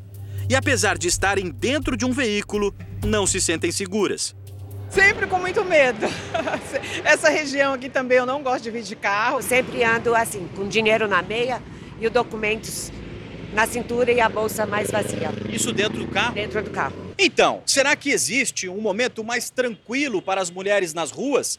E 0.50 0.55
apesar 0.55 0.97
de 0.97 1.07
estarem 1.07 1.50
dentro 1.50 1.95
de 1.95 2.05
um 2.05 2.12
veículo, 2.12 2.75
não 3.03 3.25
se 3.25 3.39
sentem 3.39 3.71
seguras. 3.71 4.35
Sempre 4.89 5.25
com 5.25 5.39
muito 5.39 5.63
medo. 5.63 6.05
Essa 7.03 7.29
região 7.29 7.74
aqui 7.74 7.89
também 7.89 8.17
eu 8.17 8.25
não 8.25 8.43
gosto 8.43 8.63
de 8.63 8.71
vir 8.71 8.83
de 8.83 8.95
carro. 8.95 9.41
Sempre 9.41 9.83
ando 9.83 10.13
assim, 10.13 10.47
com 10.55 10.67
dinheiro 10.67 11.07
na 11.07 11.21
meia 11.21 11.62
e 12.00 12.05
os 12.05 12.13
documentos 12.13 12.91
na 13.53 13.65
cintura 13.65 14.12
e 14.12 14.19
a 14.19 14.27
bolsa 14.27 14.65
mais 14.65 14.91
vazia. 14.91 15.33
Isso 15.50 15.71
dentro 15.71 16.00
do 16.00 16.07
carro? 16.07 16.33
Dentro 16.35 16.62
do 16.62 16.69
carro. 16.69 16.93
Então, 17.17 17.63
será 17.65 17.95
que 17.95 18.09
existe 18.09 18.67
um 18.67 18.81
momento 18.81 19.24
mais 19.24 19.50
tranquilo 19.50 20.21
para 20.21 20.41
as 20.41 20.51
mulheres 20.51 20.93
nas 20.93 21.09
ruas? 21.09 21.57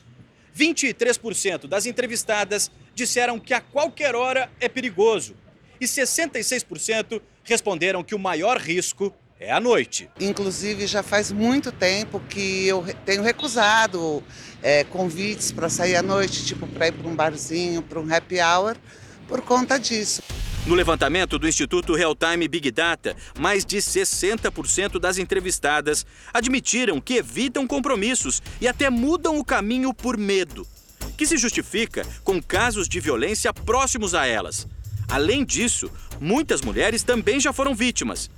23% 0.56 1.66
das 1.66 1.86
entrevistadas 1.86 2.70
disseram 2.94 3.38
que 3.38 3.52
a 3.52 3.60
qualquer 3.60 4.14
hora 4.14 4.50
é 4.58 4.68
perigoso 4.68 5.36
e 5.80 5.84
66% 5.84 7.20
responderam 7.44 8.02
que 8.02 8.14
o 8.14 8.18
maior 8.18 8.58
risco 8.58 9.14
é 9.38 9.52
à 9.52 9.60
noite. 9.60 10.08
Inclusive, 10.18 10.86
já 10.86 11.02
faz 11.02 11.30
muito 11.30 11.70
tempo 11.70 12.20
que 12.20 12.66
eu 12.66 12.84
tenho 13.04 13.22
recusado 13.22 14.24
é, 14.62 14.84
convites 14.84 15.52
para 15.52 15.68
sair 15.68 15.96
à 15.96 16.02
noite, 16.02 16.44
tipo 16.44 16.66
para 16.66 16.88
ir 16.88 16.92
para 16.92 17.06
um 17.06 17.14
barzinho, 17.14 17.82
para 17.82 18.00
um 18.00 18.14
happy 18.14 18.40
hour, 18.40 18.76
por 19.28 19.42
conta 19.42 19.78
disso. 19.78 20.22
No 20.66 20.74
levantamento 20.74 21.38
do 21.38 21.46
Instituto 21.46 21.94
Real 21.94 22.16
Time 22.16 22.48
Big 22.48 22.72
Data, 22.72 23.16
mais 23.38 23.64
de 23.64 23.76
60% 23.76 24.98
das 24.98 25.16
entrevistadas 25.16 26.04
admitiram 26.34 27.00
que 27.00 27.14
evitam 27.14 27.68
compromissos 27.68 28.42
e 28.60 28.66
até 28.66 28.90
mudam 28.90 29.38
o 29.38 29.44
caminho 29.44 29.94
por 29.94 30.16
medo, 30.18 30.66
que 31.16 31.24
se 31.24 31.36
justifica 31.36 32.04
com 32.24 32.42
casos 32.42 32.88
de 32.88 32.98
violência 32.98 33.52
próximos 33.52 34.12
a 34.12 34.26
elas. 34.26 34.66
Além 35.08 35.44
disso, 35.44 35.88
muitas 36.20 36.62
mulheres 36.62 37.04
também 37.04 37.38
já 37.38 37.52
foram 37.52 37.72
vítimas. 37.72 38.28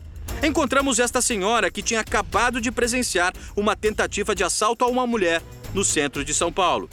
Encontramos 0.43 0.99
esta 0.99 1.23
senhora 1.23 1.71
que 1.71 1.83
tinha 1.83 2.01
acabado 2.01 2.61
de 2.61 2.71
presenciar 2.71 3.33
uma 3.57 3.75
tentativa 3.75 4.35
de 4.35 4.45
assalto 4.45 4.85
a 4.85 4.89
uma 4.89 5.07
mulher 5.07 5.43
no 5.73 5.83
centro 5.83 6.23
de 6.23 6.35
São 6.35 6.53
Paulo. 6.53 6.91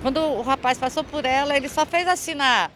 Quando 0.00 0.18
o 0.18 0.40
rapaz 0.40 0.78
passou 0.78 1.04
por 1.04 1.26
ela, 1.26 1.54
ele 1.54 1.68
só 1.68 1.84
fez 1.84 2.06
na, 2.34 2.70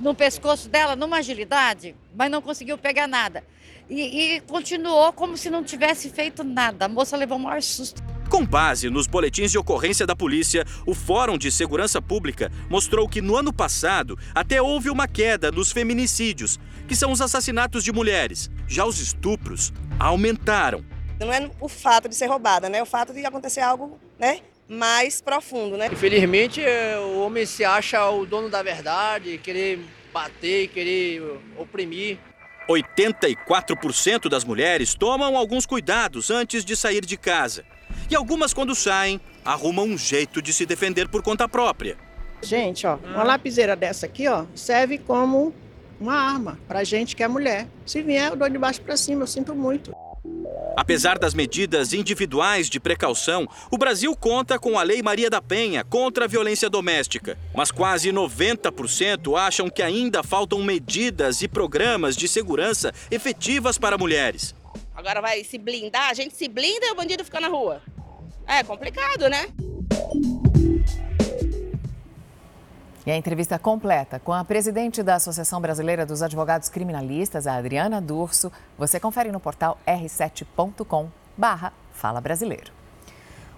no 0.00 0.14
pescoço 0.14 0.68
dela, 0.68 0.96
numa 0.96 1.18
agilidade, 1.18 1.94
mas 2.14 2.30
não 2.30 2.42
conseguiu 2.42 2.76
pegar 2.78 3.06
nada. 3.06 3.44
E, 3.88 4.36
e 4.36 4.40
continuou 4.42 5.12
como 5.12 5.36
se 5.36 5.48
não 5.48 5.64
tivesse 5.64 6.10
feito 6.10 6.44
nada. 6.44 6.84
A 6.84 6.88
moça 6.88 7.16
levou 7.16 7.38
o 7.38 7.40
maior 7.40 7.62
susto. 7.62 8.02
Com 8.28 8.44
base 8.44 8.90
nos 8.90 9.06
boletins 9.06 9.50
de 9.50 9.56
ocorrência 9.56 10.06
da 10.06 10.14
polícia, 10.14 10.66
o 10.86 10.94
Fórum 10.94 11.38
de 11.38 11.50
Segurança 11.50 12.02
Pública 12.02 12.52
mostrou 12.68 13.08
que 13.08 13.22
no 13.22 13.34
ano 13.34 13.52
passado 13.52 14.18
até 14.34 14.60
houve 14.60 14.90
uma 14.90 15.08
queda 15.08 15.50
nos 15.50 15.72
feminicídios, 15.72 16.58
que 16.86 16.94
são 16.94 17.10
os 17.10 17.22
assassinatos 17.22 17.82
de 17.82 17.90
mulheres. 17.90 18.50
Já 18.66 18.84
os 18.84 19.00
estupros 19.00 19.72
aumentaram. 19.98 20.84
Não 21.18 21.32
é 21.32 21.50
o 21.58 21.68
fato 21.68 22.06
de 22.08 22.14
ser 22.14 22.26
roubada, 22.26 22.68
né? 22.68 22.78
É 22.78 22.82
o 22.82 22.86
fato 22.86 23.14
de 23.14 23.24
acontecer 23.24 23.60
algo, 23.60 23.98
né? 24.18 24.40
Mais 24.68 25.20
profundo, 25.20 25.76
né? 25.76 25.88
Infelizmente, 25.90 26.62
é, 26.62 26.98
o 26.98 27.20
homem 27.20 27.46
se 27.46 27.64
acha 27.64 28.08
o 28.10 28.26
dono 28.26 28.50
da 28.50 28.62
verdade, 28.62 29.38
querer 29.38 29.80
bater, 30.12 30.68
querer 30.68 31.22
oprimir. 31.56 32.18
84% 32.68 34.28
das 34.28 34.44
mulheres 34.44 34.94
tomam 34.94 35.36
alguns 35.36 35.64
cuidados 35.64 36.30
antes 36.30 36.64
de 36.64 36.76
sair 36.76 37.04
de 37.04 37.16
casa. 37.16 37.64
E 38.10 38.14
algumas, 38.14 38.52
quando 38.52 38.74
saem, 38.74 39.18
arrumam 39.42 39.86
um 39.86 39.96
jeito 39.96 40.42
de 40.42 40.52
se 40.52 40.66
defender 40.66 41.08
por 41.08 41.22
conta 41.22 41.48
própria. 41.48 41.96
Gente, 42.42 42.86
ó, 42.86 42.96
uma 42.96 43.22
lapiseira 43.22 43.74
dessa 43.74 44.04
aqui, 44.04 44.28
ó, 44.28 44.44
serve 44.54 44.98
como 44.98 45.54
uma 45.98 46.14
arma 46.14 46.58
pra 46.68 46.84
gente 46.84 47.16
que 47.16 47.22
é 47.22 47.28
mulher. 47.28 47.66
Se 47.86 48.02
vier, 48.02 48.30
eu 48.30 48.36
dou 48.36 48.48
de 48.48 48.58
baixo 48.58 48.82
pra 48.82 48.96
cima, 48.96 49.22
eu 49.22 49.26
sinto 49.26 49.54
muito. 49.54 49.92
Apesar 50.76 51.18
das 51.18 51.34
medidas 51.34 51.92
individuais 51.92 52.70
de 52.70 52.78
precaução, 52.78 53.48
o 53.68 53.76
Brasil 53.76 54.14
conta 54.14 54.60
com 54.60 54.78
a 54.78 54.84
Lei 54.84 55.02
Maria 55.02 55.28
da 55.28 55.42
Penha 55.42 55.82
contra 55.82 56.24
a 56.24 56.28
violência 56.28 56.70
doméstica. 56.70 57.36
Mas 57.52 57.72
quase 57.72 58.12
90% 58.12 59.36
acham 59.36 59.68
que 59.68 59.82
ainda 59.82 60.22
faltam 60.22 60.62
medidas 60.62 61.42
e 61.42 61.48
programas 61.48 62.16
de 62.16 62.28
segurança 62.28 62.92
efetivas 63.10 63.76
para 63.76 63.98
mulheres. 63.98 64.54
Agora 64.94 65.20
vai 65.20 65.42
se 65.42 65.58
blindar, 65.58 66.10
a 66.10 66.14
gente 66.14 66.36
se 66.36 66.46
blinda 66.46 66.86
e 66.86 66.92
o 66.92 66.94
bandido 66.94 67.24
fica 67.24 67.40
na 67.40 67.48
rua. 67.48 67.82
É 68.46 68.62
complicado, 68.62 69.28
né? 69.28 69.48
E 73.08 73.10
a 73.10 73.16
entrevista 73.16 73.58
completa 73.58 74.20
com 74.20 74.34
a 74.34 74.44
presidente 74.44 75.02
da 75.02 75.14
Associação 75.14 75.62
Brasileira 75.62 76.04
dos 76.04 76.20
Advogados 76.20 76.68
Criminalistas, 76.68 77.46
a 77.46 77.54
Adriana 77.54 78.02
Durso, 78.02 78.52
você 78.76 79.00
confere 79.00 79.32
no 79.32 79.40
portal 79.40 79.78
r7.com/barra 79.86 81.72
Fala 81.90 82.20
Brasileiro. 82.20 82.70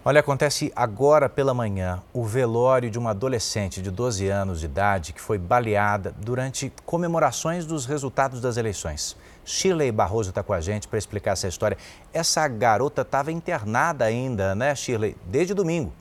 Olha, 0.05 0.21
acontece 0.21 0.73
agora 0.77 1.29
pela 1.29 1.53
manhã 1.53 2.01
o 2.13 2.25
velório 2.25 2.89
de 2.89 2.97
uma 2.97 3.11
adolescente 3.11 3.83
de 3.83 3.91
12 3.91 4.29
anos 4.29 4.61
de 4.61 4.67
idade 4.67 5.13
que 5.13 5.21
foi 5.21 5.37
baleada 5.37 6.15
durante 6.17 6.73
comemorações 6.87 7.67
dos 7.67 7.87
resultados 7.87 8.41
das 8.41 8.57
eleições. 8.57 9.17
Shirley 9.45 9.91
Barroso 9.91 10.31
está 10.31 10.45
com 10.45 10.53
a 10.53 10.61
gente 10.61 10.87
para 10.87 10.97
explicar 10.97 11.33
essa 11.33 11.49
história. 11.49 11.77
Essa 12.13 12.47
garota 12.47 13.03
estava 13.03 13.33
internada 13.33 14.05
ainda, 14.05 14.55
né, 14.55 14.77
Shirley? 14.77 15.17
Desde 15.27 15.55
domingo. 15.55 15.93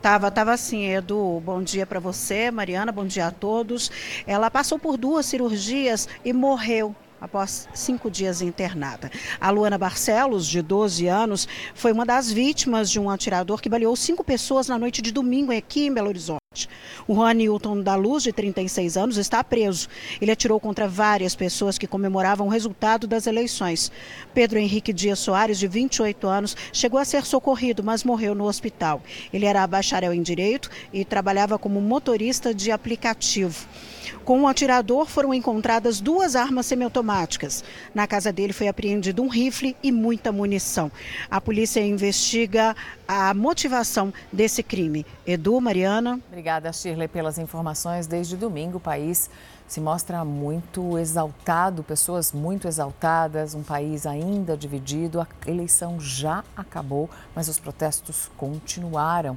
Tava, 0.00 0.30
tava 0.30 0.52
assim, 0.52 0.86
Edu. 0.86 1.42
Bom 1.44 1.60
dia 1.60 1.84
para 1.84 1.98
você, 1.98 2.52
Mariana. 2.52 2.92
Bom 2.92 3.04
dia 3.04 3.26
a 3.26 3.30
todos. 3.32 3.90
Ela 4.26 4.48
passou 4.48 4.78
por 4.78 4.96
duas 4.96 5.26
cirurgias 5.26 6.08
e 6.24 6.32
morreu 6.32 6.94
após 7.20 7.68
cinco 7.74 8.08
dias 8.08 8.40
internada. 8.40 9.10
A 9.40 9.50
Luana 9.50 9.76
Barcelos, 9.76 10.46
de 10.46 10.62
12 10.62 11.08
anos, 11.08 11.48
foi 11.74 11.90
uma 11.90 12.06
das 12.06 12.30
vítimas 12.30 12.88
de 12.88 13.00
um 13.00 13.10
atirador 13.10 13.60
que 13.60 13.68
baleou 13.68 13.96
cinco 13.96 14.22
pessoas 14.22 14.68
na 14.68 14.78
noite 14.78 15.02
de 15.02 15.10
domingo 15.10 15.52
aqui 15.52 15.86
em 15.86 15.92
Belo 15.92 16.08
Horizonte. 16.08 16.38
O 17.06 17.14
Juan 17.14 17.34
Newton 17.34 17.82
da 17.82 17.94
Luz, 17.94 18.22
de 18.22 18.32
36 18.32 18.96
anos, 18.96 19.16
está 19.18 19.44
preso. 19.44 19.88
Ele 20.20 20.30
atirou 20.30 20.58
contra 20.58 20.88
várias 20.88 21.36
pessoas 21.36 21.76
que 21.76 21.86
comemoravam 21.86 22.46
o 22.46 22.50
resultado 22.50 23.06
das 23.06 23.26
eleições. 23.26 23.92
Pedro 24.32 24.58
Henrique 24.58 24.92
Dias 24.92 25.18
Soares, 25.18 25.58
de 25.58 25.68
28 25.68 26.26
anos, 26.26 26.56
chegou 26.72 26.98
a 26.98 27.04
ser 27.04 27.24
socorrido, 27.24 27.84
mas 27.84 28.02
morreu 28.04 28.34
no 28.34 28.44
hospital. 28.44 29.02
Ele 29.32 29.44
era 29.44 29.66
bacharel 29.66 30.14
em 30.14 30.22
Direito 30.22 30.70
e 30.92 31.04
trabalhava 31.04 31.58
como 31.58 31.80
motorista 31.80 32.54
de 32.54 32.70
aplicativo. 32.70 33.66
Com 34.24 34.42
o 34.42 34.46
atirador 34.46 35.06
foram 35.06 35.32
encontradas 35.32 36.00
duas 36.00 36.36
armas 36.36 36.66
semiautomáticas. 36.66 37.64
Na 37.94 38.06
casa 38.06 38.32
dele 38.32 38.52
foi 38.52 38.68
apreendido 38.68 39.22
um 39.22 39.28
rifle 39.28 39.76
e 39.82 39.90
muita 39.90 40.32
munição. 40.32 40.90
A 41.30 41.40
polícia 41.40 41.80
investiga 41.80 42.76
a 43.06 43.32
motivação 43.32 44.12
desse 44.32 44.62
crime. 44.62 45.06
Edu, 45.26 45.60
Mariana. 45.60 46.20
Obrigada, 46.28 46.47
Shirley, 46.72 47.08
pelas 47.08 47.38
informações. 47.38 48.06
Desde 48.06 48.36
domingo, 48.36 48.78
o 48.78 48.80
país 48.80 49.28
se 49.66 49.80
mostra 49.80 50.24
muito 50.24 50.98
exaltado, 50.98 51.82
pessoas 51.82 52.32
muito 52.32 52.66
exaltadas, 52.66 53.54
um 53.54 53.62
país 53.62 54.06
ainda 54.06 54.56
dividido. 54.56 55.20
A 55.20 55.26
eleição 55.46 56.00
já 56.00 56.42
acabou, 56.56 57.10
mas 57.34 57.48
os 57.48 57.58
protestos 57.58 58.30
continuaram. 58.36 59.36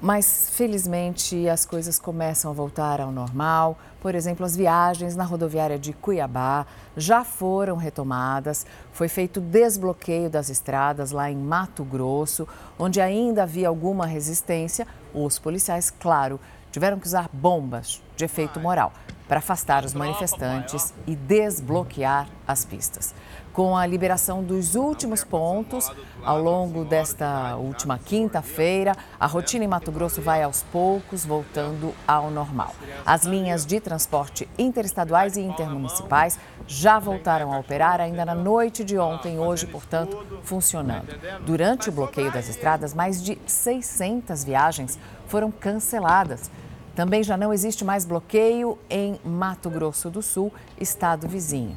Mas, 0.00 0.50
felizmente, 0.52 1.48
as 1.48 1.64
coisas 1.64 1.98
começam 1.98 2.50
a 2.50 2.54
voltar 2.54 3.00
ao 3.00 3.10
normal. 3.10 3.76
Por 4.00 4.14
exemplo, 4.14 4.44
as 4.44 4.56
viagens 4.56 5.16
na 5.16 5.24
rodoviária 5.24 5.78
de 5.78 5.92
Cuiabá 5.92 6.66
já 6.96 7.24
foram 7.24 7.76
retomadas. 7.76 8.66
Foi 8.92 9.08
feito 9.08 9.40
desbloqueio 9.40 10.30
das 10.30 10.48
estradas 10.48 11.10
lá 11.10 11.30
em 11.30 11.36
Mato 11.36 11.82
Grosso, 11.84 12.46
onde 12.78 13.00
ainda 13.00 13.42
havia 13.42 13.68
alguma 13.68 14.06
resistência. 14.06 14.86
Os 15.12 15.38
policiais, 15.38 15.90
claro, 15.90 16.38
tiveram 16.70 16.98
que 16.98 17.06
usar 17.06 17.28
bombas 17.32 18.00
de 18.16 18.24
efeito 18.24 18.60
moral 18.60 18.92
para 19.28 19.38
afastar 19.38 19.84
os 19.84 19.94
manifestantes 19.94 20.92
e 21.06 21.16
desbloquear 21.16 22.28
as 22.46 22.64
pistas 22.64 23.14
com 23.54 23.76
a 23.76 23.86
liberação 23.86 24.42
dos 24.42 24.74
últimos 24.74 25.22
pontos 25.22 25.88
ao 26.24 26.42
longo 26.42 26.84
desta 26.84 27.56
última 27.56 27.96
quinta-feira. 27.98 28.96
A 29.18 29.26
rotina 29.26 29.64
em 29.64 29.68
Mato 29.68 29.92
Grosso 29.92 30.20
vai 30.20 30.42
aos 30.42 30.64
poucos 30.64 31.24
voltando 31.24 31.94
ao 32.06 32.30
normal. 32.32 32.74
As 33.06 33.22
linhas 33.22 33.64
de 33.64 33.78
transporte 33.78 34.48
interestaduais 34.58 35.36
e 35.36 35.40
intermunicipais 35.40 36.38
já 36.66 36.98
voltaram 36.98 37.52
a 37.52 37.58
operar 37.58 38.00
ainda 38.00 38.24
na 38.24 38.34
noite 38.34 38.82
de 38.82 38.98
ontem, 38.98 39.38
hoje, 39.38 39.66
portanto, 39.66 40.18
funcionando. 40.42 41.14
Durante 41.46 41.88
o 41.88 41.92
bloqueio 41.92 42.32
das 42.32 42.48
estradas, 42.48 42.92
mais 42.92 43.22
de 43.22 43.38
600 43.46 44.42
viagens 44.42 44.98
foram 45.28 45.52
canceladas. 45.52 46.50
Também 46.94 47.22
já 47.22 47.36
não 47.36 47.52
existe 47.52 47.84
mais 47.84 48.04
bloqueio 48.04 48.78
em 48.88 49.18
Mato 49.24 49.68
Grosso 49.68 50.08
do 50.08 50.22
Sul, 50.22 50.52
estado 50.80 51.26
vizinho. 51.26 51.76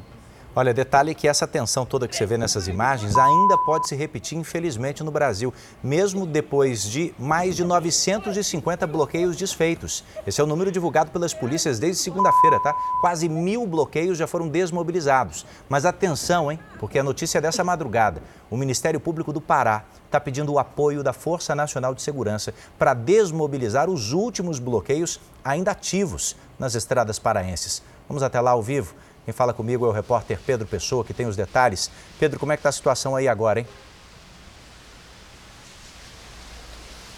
Olha, 0.58 0.74
detalhe 0.74 1.14
que 1.14 1.28
essa 1.28 1.46
tensão 1.46 1.86
toda 1.86 2.08
que 2.08 2.16
você 2.16 2.26
vê 2.26 2.36
nessas 2.36 2.66
imagens 2.66 3.16
ainda 3.16 3.56
pode 3.58 3.86
se 3.86 3.94
repetir, 3.94 4.36
infelizmente, 4.36 5.04
no 5.04 5.10
Brasil, 5.12 5.54
mesmo 5.80 6.26
depois 6.26 6.82
de 6.82 7.14
mais 7.16 7.54
de 7.54 7.62
950 7.62 8.84
bloqueios 8.88 9.36
desfeitos. 9.36 10.02
Esse 10.26 10.40
é 10.40 10.42
o 10.42 10.48
número 10.48 10.72
divulgado 10.72 11.12
pelas 11.12 11.32
polícias 11.32 11.78
desde 11.78 12.02
segunda-feira, 12.02 12.58
tá? 12.58 12.74
Quase 13.00 13.28
mil 13.28 13.68
bloqueios 13.68 14.18
já 14.18 14.26
foram 14.26 14.48
desmobilizados. 14.48 15.46
Mas 15.68 15.84
atenção, 15.84 16.50
hein? 16.50 16.58
Porque 16.80 16.98
a 16.98 17.04
notícia 17.04 17.38
é 17.38 17.40
dessa 17.40 17.62
madrugada. 17.62 18.20
O 18.50 18.56
Ministério 18.56 18.98
Público 18.98 19.32
do 19.32 19.40
Pará 19.40 19.84
está 20.06 20.18
pedindo 20.18 20.52
o 20.52 20.58
apoio 20.58 21.04
da 21.04 21.12
Força 21.12 21.54
Nacional 21.54 21.94
de 21.94 22.02
Segurança 22.02 22.52
para 22.76 22.94
desmobilizar 22.94 23.88
os 23.88 24.12
últimos 24.12 24.58
bloqueios 24.58 25.20
ainda 25.44 25.70
ativos 25.70 26.34
nas 26.58 26.74
estradas 26.74 27.16
paraenses. 27.16 27.80
Vamos 28.08 28.24
até 28.24 28.40
lá 28.40 28.50
ao 28.50 28.62
vivo. 28.62 28.96
Quem 29.28 29.34
fala 29.34 29.52
comigo 29.52 29.84
é 29.84 29.88
o 29.90 29.92
repórter 29.92 30.40
Pedro 30.40 30.66
Pessoa, 30.66 31.04
que 31.04 31.12
tem 31.12 31.26
os 31.26 31.36
detalhes. 31.36 31.90
Pedro, 32.18 32.40
como 32.40 32.50
é 32.50 32.56
que 32.56 32.60
está 32.60 32.70
a 32.70 32.72
situação 32.72 33.14
aí 33.14 33.28
agora, 33.28 33.60
hein? 33.60 33.66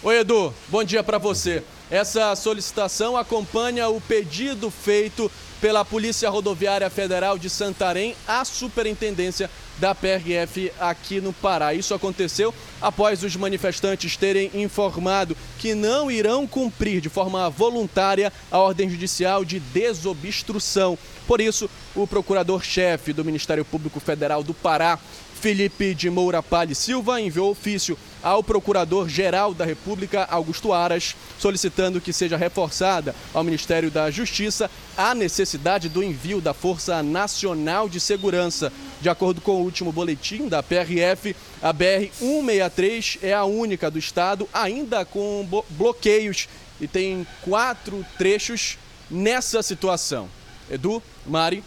Oi, 0.03 0.19
Edu. 0.19 0.53
Bom 0.67 0.83
dia 0.83 1.01
para 1.05 1.17
você. 1.17 1.63
Essa 1.91 2.33
solicitação 2.37 3.17
acompanha 3.17 3.89
o 3.89 3.99
pedido 3.99 4.71
feito 4.71 5.29
pela 5.59 5.83
Polícia 5.83 6.29
Rodoviária 6.29 6.89
Federal 6.89 7.37
de 7.37 7.49
Santarém 7.49 8.15
à 8.25 8.45
Superintendência 8.45 9.49
da 9.77 9.93
PRF 9.93 10.71
aqui 10.79 11.19
no 11.19 11.33
Pará. 11.33 11.73
Isso 11.73 11.93
aconteceu 11.93 12.53
após 12.81 13.23
os 13.23 13.35
manifestantes 13.35 14.15
terem 14.15 14.49
informado 14.53 15.35
que 15.59 15.75
não 15.75 16.09
irão 16.09 16.47
cumprir 16.47 17.01
de 17.01 17.09
forma 17.09 17.49
voluntária 17.49 18.31
a 18.49 18.57
ordem 18.57 18.89
judicial 18.89 19.43
de 19.43 19.59
desobstrução. 19.59 20.97
Por 21.27 21.41
isso, 21.41 21.69
o 21.93 22.07
procurador-chefe 22.07 23.11
do 23.11 23.25
Ministério 23.25 23.65
Público 23.65 23.99
Federal 23.99 24.43
do 24.43 24.53
Pará, 24.53 24.97
Felipe 25.41 25.95
de 25.95 26.07
Moura 26.07 26.43
Palli 26.43 26.75
Silva 26.75 27.19
enviou 27.19 27.49
ofício 27.49 27.97
ao 28.21 28.43
Procurador-Geral 28.43 29.55
da 29.55 29.65
República, 29.65 30.27
Augusto 30.29 30.71
Aras, 30.71 31.15
solicitando 31.39 31.80
que 32.01 32.13
seja 32.13 32.37
reforçada 32.37 33.15
ao 33.33 33.43
Ministério 33.43 33.89
da 33.89 34.11
Justiça 34.11 34.69
a 34.95 35.15
necessidade 35.15 35.89
do 35.89 36.03
envio 36.03 36.39
da 36.39 36.53
Força 36.53 37.01
Nacional 37.01 37.89
de 37.89 37.99
Segurança. 37.99 38.71
De 39.01 39.09
acordo 39.09 39.41
com 39.41 39.53
o 39.53 39.63
último 39.63 39.91
boletim 39.91 40.47
da 40.47 40.61
PRF, 40.61 41.35
a 41.61 41.73
BR-163 41.73 43.19
é 43.23 43.33
a 43.33 43.45
única 43.45 43.89
do 43.89 43.97
estado 43.97 44.47
ainda 44.53 45.03
com 45.05 45.47
bloqueios 45.71 46.47
e 46.79 46.87
tem 46.87 47.25
quatro 47.41 48.05
trechos 48.17 48.77
nessa 49.09 49.63
situação. 49.63 50.27
Edu, 50.69 51.01
Mari. 51.25 51.63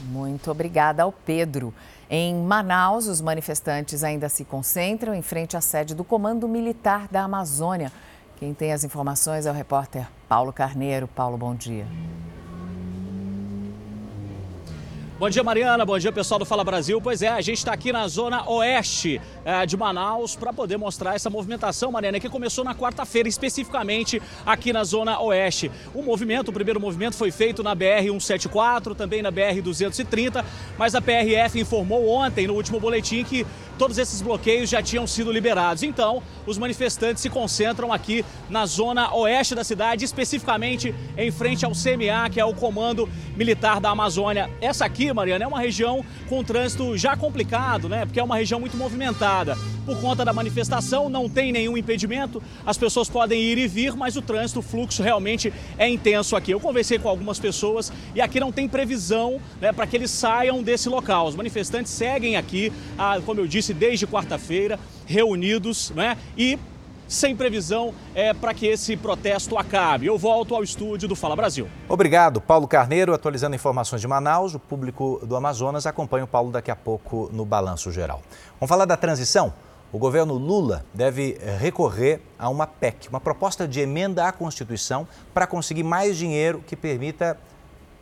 Muito 0.00 0.50
obrigada 0.50 1.02
ao 1.02 1.10
Pedro. 1.10 1.72
Em 2.08 2.34
Manaus, 2.36 3.06
os 3.08 3.20
manifestantes 3.20 4.04
ainda 4.04 4.28
se 4.28 4.44
concentram 4.44 5.12
em 5.12 5.22
frente 5.22 5.56
à 5.56 5.60
sede 5.60 5.94
do 5.94 6.04
Comando 6.04 6.46
Militar 6.46 7.08
da 7.10 7.22
Amazônia. 7.22 7.90
Quem 8.36 8.52
tem 8.52 8.70
as 8.70 8.84
informações 8.84 9.46
é 9.46 9.50
o 9.50 9.54
repórter 9.54 10.06
Paulo 10.28 10.52
Carneiro. 10.52 11.08
Paulo, 11.08 11.38
bom 11.38 11.54
dia. 11.54 11.86
Bom 15.18 15.30
dia, 15.30 15.42
Mariana. 15.42 15.86
Bom 15.86 15.98
dia, 15.98 16.12
pessoal 16.12 16.38
do 16.38 16.44
Fala 16.44 16.62
Brasil. 16.62 17.00
Pois 17.00 17.22
é, 17.22 17.28
a 17.28 17.40
gente 17.40 17.56
está 17.56 17.72
aqui 17.72 17.90
na 17.90 18.06
zona 18.06 18.46
oeste 18.50 19.18
é, 19.46 19.64
de 19.64 19.74
Manaus 19.74 20.36
para 20.36 20.52
poder 20.52 20.76
mostrar 20.76 21.14
essa 21.14 21.30
movimentação, 21.30 21.90
Mariana, 21.90 22.20
que 22.20 22.28
começou 22.28 22.62
na 22.62 22.74
quarta-feira, 22.74 23.26
especificamente 23.26 24.20
aqui 24.44 24.74
na 24.74 24.84
zona 24.84 25.18
oeste. 25.18 25.70
O 25.94 26.02
movimento, 26.02 26.48
o 26.48 26.52
primeiro 26.52 26.78
movimento 26.78 27.16
foi 27.16 27.30
feito 27.30 27.62
na 27.62 27.74
BR-174, 27.74 28.94
também 28.94 29.22
na 29.22 29.32
BR-230, 29.32 30.44
mas 30.76 30.94
a 30.94 31.00
PRF 31.00 31.58
informou 31.58 32.06
ontem, 32.10 32.46
no 32.46 32.52
último 32.52 32.78
boletim, 32.78 33.24
que 33.24 33.46
todos 33.78 33.98
esses 33.98 34.20
bloqueios 34.20 34.70
já 34.70 34.82
tinham 34.82 35.06
sido 35.06 35.32
liberados. 35.32 35.82
Então, 35.82 36.22
os 36.46 36.58
manifestantes 36.58 37.22
se 37.22 37.30
concentram 37.30 37.92
aqui 37.92 38.24
na 38.48 38.66
zona 38.66 39.14
oeste 39.14 39.54
da 39.54 39.64
cidade, 39.64 40.04
especificamente 40.04 40.94
em 41.16 41.30
frente 41.30 41.64
ao 41.64 41.72
CMA, 41.72 42.30
que 42.30 42.40
é 42.40 42.44
o 42.44 42.54
Comando 42.54 43.08
Militar 43.36 43.80
da 43.80 43.90
Amazônia. 43.90 44.50
Essa 44.60 44.84
aqui 44.84 45.12
Mariana, 45.12 45.44
é 45.44 45.48
uma 45.48 45.60
região 45.60 46.04
com 46.28 46.44
trânsito 46.44 46.96
já 46.96 47.16
complicado, 47.16 47.88
né? 47.88 48.04
Porque 48.04 48.20
é 48.20 48.22
uma 48.22 48.36
região 48.36 48.60
muito 48.60 48.76
movimentada. 48.76 49.56
Por 49.86 50.00
conta 50.00 50.24
da 50.24 50.32
manifestação, 50.32 51.08
não 51.08 51.28
tem 51.28 51.52
nenhum 51.52 51.76
impedimento, 51.76 52.42
as 52.66 52.76
pessoas 52.76 53.08
podem 53.08 53.40
ir 53.40 53.56
e 53.56 53.68
vir, 53.68 53.94
mas 53.94 54.16
o 54.16 54.22
trânsito, 54.22 54.58
o 54.58 54.62
fluxo 54.62 55.00
realmente 55.00 55.52
é 55.78 55.88
intenso 55.88 56.34
aqui. 56.34 56.50
Eu 56.50 56.58
conversei 56.58 56.98
com 56.98 57.08
algumas 57.08 57.38
pessoas 57.38 57.92
e 58.12 58.20
aqui 58.20 58.40
não 58.40 58.50
tem 58.50 58.68
previsão 58.68 59.40
né, 59.60 59.72
para 59.72 59.86
que 59.86 59.96
eles 59.96 60.10
saiam 60.10 60.60
desse 60.60 60.88
local. 60.88 61.28
Os 61.28 61.36
manifestantes 61.36 61.92
seguem 61.92 62.36
aqui, 62.36 62.72
ah, 62.98 63.20
como 63.24 63.40
eu 63.40 63.46
disse, 63.46 63.72
desde 63.72 64.08
quarta-feira, 64.08 64.76
reunidos, 65.06 65.92
né? 65.94 66.18
E 66.36 66.58
sem 67.06 67.36
previsão 67.36 67.94
é, 68.14 68.34
para 68.34 68.52
que 68.52 68.66
esse 68.66 68.96
protesto 68.96 69.56
acabe. 69.56 70.06
Eu 70.06 70.18
volto 70.18 70.54
ao 70.54 70.62
estúdio 70.62 71.08
do 71.08 71.14
Fala 71.14 71.36
Brasil. 71.36 71.68
Obrigado, 71.88 72.40
Paulo 72.40 72.66
Carneiro, 72.66 73.14
atualizando 73.14 73.54
informações 73.54 74.00
de 74.00 74.08
Manaus. 74.08 74.54
O 74.54 74.58
público 74.58 75.20
do 75.24 75.36
Amazonas 75.36 75.86
acompanha 75.86 76.24
o 76.24 76.26
Paulo 76.26 76.50
daqui 76.50 76.70
a 76.70 76.76
pouco 76.76 77.30
no 77.32 77.44
Balanço 77.44 77.92
Geral. 77.92 78.20
Vamos 78.58 78.68
falar 78.68 78.84
da 78.84 78.96
transição? 78.96 79.52
O 79.92 79.98
governo 79.98 80.34
Lula 80.34 80.84
deve 80.92 81.38
recorrer 81.58 82.20
a 82.38 82.48
uma 82.48 82.66
PEC, 82.66 83.08
uma 83.08 83.20
proposta 83.20 83.66
de 83.66 83.80
emenda 83.80 84.26
à 84.26 84.32
Constituição, 84.32 85.06
para 85.32 85.46
conseguir 85.46 85.82
mais 85.82 86.16
dinheiro 86.16 86.62
que 86.66 86.74
permita 86.74 87.38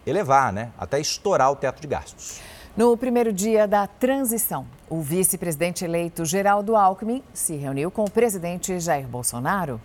elevar, 0.06 0.52
né, 0.52 0.70
até 0.78 1.00
estourar 1.00 1.50
o 1.50 1.56
teto 1.56 1.80
de 1.80 1.86
gastos. 1.86 2.40
No 2.76 2.96
primeiro 2.96 3.32
dia 3.32 3.68
da 3.68 3.86
transição, 3.86 4.66
o 4.90 5.00
vice-presidente 5.00 5.84
eleito 5.84 6.24
Geraldo 6.24 6.74
Alckmin 6.74 7.22
se 7.32 7.54
reuniu 7.54 7.90
com 7.90 8.04
o 8.04 8.10
presidente 8.10 8.78
Jair 8.80 9.06
Bolsonaro. 9.06 9.80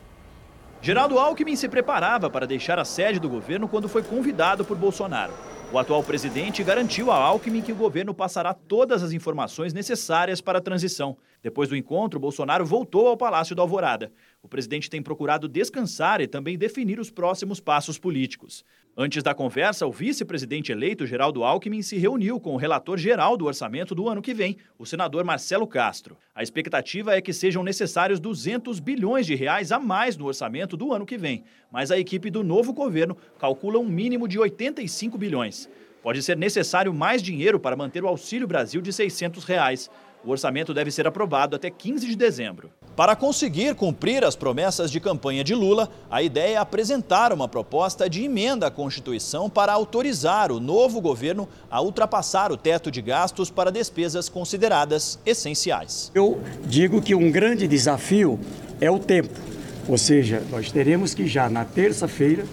Geraldo 0.81 1.19
Alckmin 1.19 1.55
se 1.55 1.69
preparava 1.69 2.29
para 2.29 2.47
deixar 2.47 2.79
a 2.79 2.85
sede 2.85 3.19
do 3.19 3.29
governo 3.29 3.67
quando 3.67 3.87
foi 3.87 4.01
convidado 4.01 4.65
por 4.65 4.75
Bolsonaro. 4.75 5.33
O 5.71 5.77
atual 5.77 6.03
presidente 6.03 6.63
garantiu 6.63 7.11
a 7.11 7.15
Alckmin 7.15 7.61
que 7.61 7.71
o 7.71 7.75
governo 7.75 8.11
passará 8.11 8.55
todas 8.55 9.03
as 9.03 9.11
informações 9.11 9.71
necessárias 9.71 10.41
para 10.41 10.57
a 10.57 10.61
transição. 10.61 11.15
Depois 11.43 11.69
do 11.69 11.75
encontro, 11.75 12.19
Bolsonaro 12.19 12.65
voltou 12.65 13.07
ao 13.07 13.15
Palácio 13.15 13.55
do 13.55 13.61
Alvorada. 13.61 14.11
O 14.41 14.47
presidente 14.47 14.89
tem 14.89 14.99
procurado 14.99 15.47
descansar 15.47 16.21
e 16.21 16.27
também 16.27 16.57
definir 16.57 16.99
os 16.99 17.11
próximos 17.11 17.59
passos 17.59 17.99
políticos. 17.99 18.65
Antes 19.01 19.23
da 19.23 19.33
conversa, 19.33 19.87
o 19.87 19.93
vice-presidente 19.93 20.73
eleito 20.73 21.07
Geraldo 21.07 21.41
Alckmin 21.41 21.81
se 21.81 21.97
reuniu 21.97 22.37
com 22.37 22.53
o 22.53 22.57
relator 22.57 22.97
geral 22.97 23.37
do 23.37 23.45
orçamento 23.45 23.95
do 23.95 24.09
ano 24.09 24.21
que 24.21 24.33
vem, 24.33 24.57
o 24.77 24.85
senador 24.85 25.23
Marcelo 25.23 25.65
Castro. 25.65 26.17
A 26.35 26.43
expectativa 26.43 27.15
é 27.15 27.21
que 27.21 27.31
sejam 27.31 27.63
necessários 27.63 28.19
200 28.19 28.81
bilhões 28.81 29.25
de 29.25 29.35
reais 29.35 29.71
a 29.71 29.79
mais 29.79 30.17
no 30.17 30.25
orçamento 30.25 30.75
do 30.75 30.91
ano 30.91 31.05
que 31.05 31.17
vem, 31.17 31.45
mas 31.71 31.91
a 31.91 31.97
equipe 31.97 32.29
do 32.29 32.43
novo 32.43 32.73
governo 32.73 33.15
calcula 33.39 33.79
um 33.79 33.87
mínimo 33.87 34.27
de 34.27 34.37
85 34.37 35.17
bilhões. 35.17 35.69
Pode 36.03 36.21
ser 36.21 36.35
necessário 36.35 36.93
mais 36.93 37.21
dinheiro 37.21 37.57
para 37.57 37.77
manter 37.77 38.03
o 38.03 38.07
Auxílio 38.09 38.49
Brasil 38.49 38.81
de 38.81 38.91
600 38.91 39.45
reais. 39.45 39.89
O 40.25 40.29
orçamento 40.29 40.73
deve 40.73 40.91
ser 40.91 41.07
aprovado 41.07 41.55
até 41.55 41.69
15 41.69 42.05
de 42.05 42.17
dezembro. 42.17 42.69
Para 42.99 43.15
conseguir 43.15 43.75
cumprir 43.75 44.25
as 44.25 44.35
promessas 44.35 44.91
de 44.91 44.99
campanha 44.99 45.41
de 45.41 45.55
Lula, 45.55 45.89
a 46.11 46.21
ideia 46.21 46.55
é 46.55 46.57
apresentar 46.57 47.31
uma 47.31 47.47
proposta 47.47 48.09
de 48.09 48.25
emenda 48.25 48.67
à 48.67 48.69
Constituição 48.69 49.49
para 49.49 49.71
autorizar 49.71 50.51
o 50.51 50.59
novo 50.59 50.99
governo 50.99 51.47
a 51.71 51.81
ultrapassar 51.81 52.51
o 52.51 52.57
teto 52.57 52.91
de 52.91 53.01
gastos 53.01 53.49
para 53.49 53.71
despesas 53.71 54.27
consideradas 54.27 55.17
essenciais. 55.25 56.11
Eu 56.13 56.41
digo 56.65 57.01
que 57.01 57.15
um 57.15 57.31
grande 57.31 57.69
desafio 57.69 58.37
é 58.81 58.91
o 58.91 58.99
tempo, 58.99 59.39
ou 59.87 59.97
seja, 59.97 60.43
nós 60.51 60.69
teremos 60.69 61.13
que 61.13 61.25
já 61.25 61.49
na 61.49 61.63
terça-feira 61.63 62.45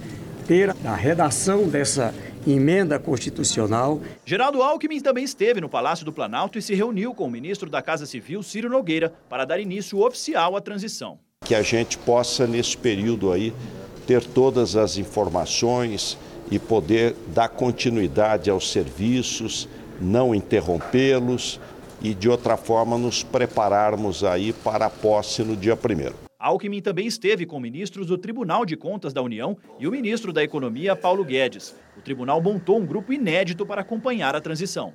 ter 0.46 0.70
a 0.84 0.94
redação 0.94 1.64
dessa 1.66 2.14
emenda 2.46 2.98
constitucional. 2.98 4.00
Geraldo 4.24 4.62
Alckmin 4.62 5.00
também 5.00 5.24
esteve 5.24 5.60
no 5.60 5.68
Palácio 5.68 6.04
do 6.04 6.12
Planalto 6.12 6.58
e 6.58 6.62
se 6.62 6.74
reuniu 6.74 7.14
com 7.14 7.24
o 7.24 7.30
ministro 7.30 7.68
da 7.68 7.82
Casa 7.82 8.06
Civil, 8.06 8.42
Ciro 8.42 8.68
Nogueira, 8.68 9.12
para 9.28 9.44
dar 9.44 9.58
início 9.58 10.04
oficial 10.04 10.56
à 10.56 10.60
transição. 10.60 11.18
Que 11.44 11.54
a 11.54 11.62
gente 11.62 11.98
possa, 11.98 12.46
nesse 12.46 12.76
período 12.76 13.32
aí, 13.32 13.52
ter 14.06 14.24
todas 14.24 14.76
as 14.76 14.96
informações 14.96 16.16
e 16.50 16.58
poder 16.58 17.14
dar 17.34 17.48
continuidade 17.48 18.48
aos 18.48 18.70
serviços, 18.70 19.68
não 20.00 20.34
interrompê-los 20.34 21.60
e, 22.00 22.14
de 22.14 22.28
outra 22.28 22.56
forma, 22.56 22.96
nos 22.96 23.22
prepararmos 23.22 24.22
aí 24.22 24.52
para 24.52 24.86
a 24.86 24.90
posse 24.90 25.42
no 25.42 25.56
dia 25.56 25.76
primeiro. 25.76 26.25
Alckmin 26.38 26.82
também 26.82 27.06
esteve 27.06 27.46
com 27.46 27.58
ministros 27.58 28.06
do 28.08 28.18
Tribunal 28.18 28.66
de 28.66 28.76
Contas 28.76 29.12
da 29.12 29.22
União 29.22 29.56
e 29.78 29.88
o 29.88 29.90
ministro 29.90 30.32
da 30.32 30.44
Economia, 30.44 30.94
Paulo 30.94 31.24
Guedes. 31.24 31.74
O 31.96 32.02
tribunal 32.02 32.42
montou 32.42 32.78
um 32.78 32.84
grupo 32.84 33.12
inédito 33.12 33.64
para 33.64 33.80
acompanhar 33.80 34.36
a 34.36 34.40
transição. 34.40 34.92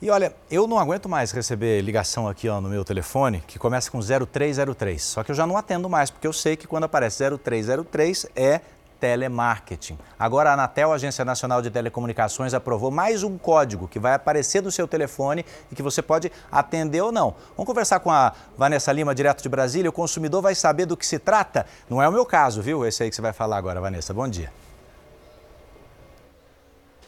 E 0.00 0.10
olha, 0.10 0.34
eu 0.50 0.66
não 0.66 0.80
aguento 0.80 1.08
mais 1.08 1.30
receber 1.30 1.80
ligação 1.80 2.26
aqui 2.26 2.48
ó, 2.48 2.60
no 2.60 2.68
meu 2.68 2.84
telefone 2.84 3.40
que 3.46 3.56
começa 3.56 3.88
com 3.88 4.00
0303. 4.00 5.00
Só 5.00 5.22
que 5.22 5.30
eu 5.30 5.34
já 5.34 5.46
não 5.46 5.56
atendo 5.56 5.88
mais, 5.88 6.10
porque 6.10 6.26
eu 6.26 6.32
sei 6.32 6.56
que 6.56 6.66
quando 6.66 6.84
aparece 6.84 7.22
0303 7.38 8.26
é 8.34 8.60
telemarketing. 9.02 9.98
Agora 10.16 10.50
a 10.50 10.52
Anatel, 10.52 10.92
Agência 10.92 11.24
Nacional 11.24 11.60
de 11.60 11.72
Telecomunicações, 11.72 12.54
aprovou 12.54 12.88
mais 12.88 13.24
um 13.24 13.36
código 13.36 13.88
que 13.88 13.98
vai 13.98 14.14
aparecer 14.14 14.62
no 14.62 14.70
seu 14.70 14.86
telefone 14.86 15.44
e 15.72 15.74
que 15.74 15.82
você 15.82 16.00
pode 16.00 16.30
atender 16.52 17.00
ou 17.00 17.10
não. 17.10 17.34
Vamos 17.56 17.66
conversar 17.66 17.98
com 17.98 18.12
a 18.12 18.32
Vanessa 18.56 18.92
Lima, 18.92 19.12
direto 19.12 19.42
de 19.42 19.48
Brasília. 19.48 19.90
O 19.90 19.92
consumidor 19.92 20.40
vai 20.40 20.54
saber 20.54 20.86
do 20.86 20.96
que 20.96 21.04
se 21.04 21.18
trata. 21.18 21.66
Não 21.90 22.00
é 22.00 22.08
o 22.08 22.12
meu 22.12 22.24
caso, 22.24 22.62
viu? 22.62 22.86
Esse 22.86 23.02
aí 23.02 23.10
que 23.10 23.16
você 23.16 23.22
vai 23.22 23.32
falar 23.32 23.56
agora, 23.56 23.80
Vanessa. 23.80 24.14
Bom 24.14 24.28
dia. 24.28 24.52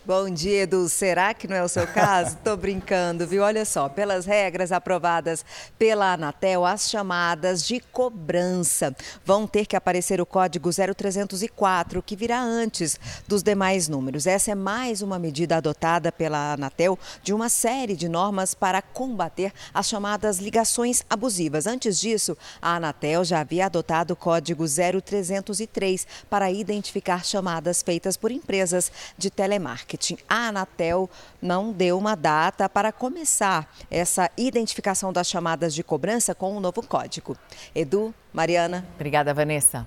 Bom 0.06 0.28
dia, 0.28 0.64
Edu. 0.64 0.86
Será 0.86 1.32
que 1.32 1.48
não 1.48 1.56
é 1.56 1.62
o 1.62 1.68
seu 1.68 1.86
caso? 1.86 2.36
Tô 2.44 2.54
brincando, 2.58 3.26
viu? 3.26 3.42
Olha 3.42 3.64
só, 3.64 3.88
pelas 3.88 4.26
regras 4.26 4.70
aprovadas 4.70 5.42
pela 5.78 6.12
Anatel, 6.12 6.66
as 6.66 6.90
chamadas 6.90 7.66
de 7.66 7.80
cobrança 7.80 8.94
vão 9.24 9.46
ter 9.46 9.64
que 9.64 9.74
aparecer 9.74 10.20
o 10.20 10.26
código 10.26 10.68
0304, 10.68 12.02
que 12.02 12.14
virá 12.14 12.38
antes 12.38 13.00
dos 13.26 13.42
demais 13.42 13.88
números. 13.88 14.26
Essa 14.26 14.50
é 14.50 14.54
mais 14.54 15.00
uma 15.00 15.18
medida 15.18 15.56
adotada 15.56 16.12
pela 16.12 16.52
Anatel 16.52 16.98
de 17.22 17.32
uma 17.32 17.48
série 17.48 17.96
de 17.96 18.06
normas 18.06 18.52
para 18.52 18.82
combater 18.82 19.54
as 19.72 19.88
chamadas 19.88 20.36
ligações 20.36 21.02
abusivas. 21.08 21.66
Antes 21.66 21.98
disso, 21.98 22.36
a 22.60 22.76
Anatel 22.76 23.24
já 23.24 23.40
havia 23.40 23.64
adotado 23.64 24.12
o 24.12 24.16
código 24.16 24.66
0303 24.66 26.06
para 26.28 26.50
identificar 26.50 27.24
chamadas 27.24 27.80
feitas 27.82 28.18
por 28.18 28.30
empresas 28.30 28.92
de 29.16 29.30
telemarketing 29.30 29.93
marketing. 29.94 30.18
A 30.28 30.48
Anatel 30.48 31.09
não 31.40 31.72
deu 31.72 31.98
uma 31.98 32.14
data 32.14 32.68
para 32.68 32.92
começar 32.92 33.68
essa 33.90 34.30
identificação 34.37 35.12
das 35.12 35.28
chamadas 35.28 35.74
de 35.74 35.83
cobrança 35.83 36.35
com 36.35 36.57
o 36.57 36.61
novo 36.61 36.87
código. 36.87 37.37
Edu, 37.74 38.14
Mariana. 38.33 38.87
Obrigada, 38.94 39.33
Vanessa. 39.33 39.87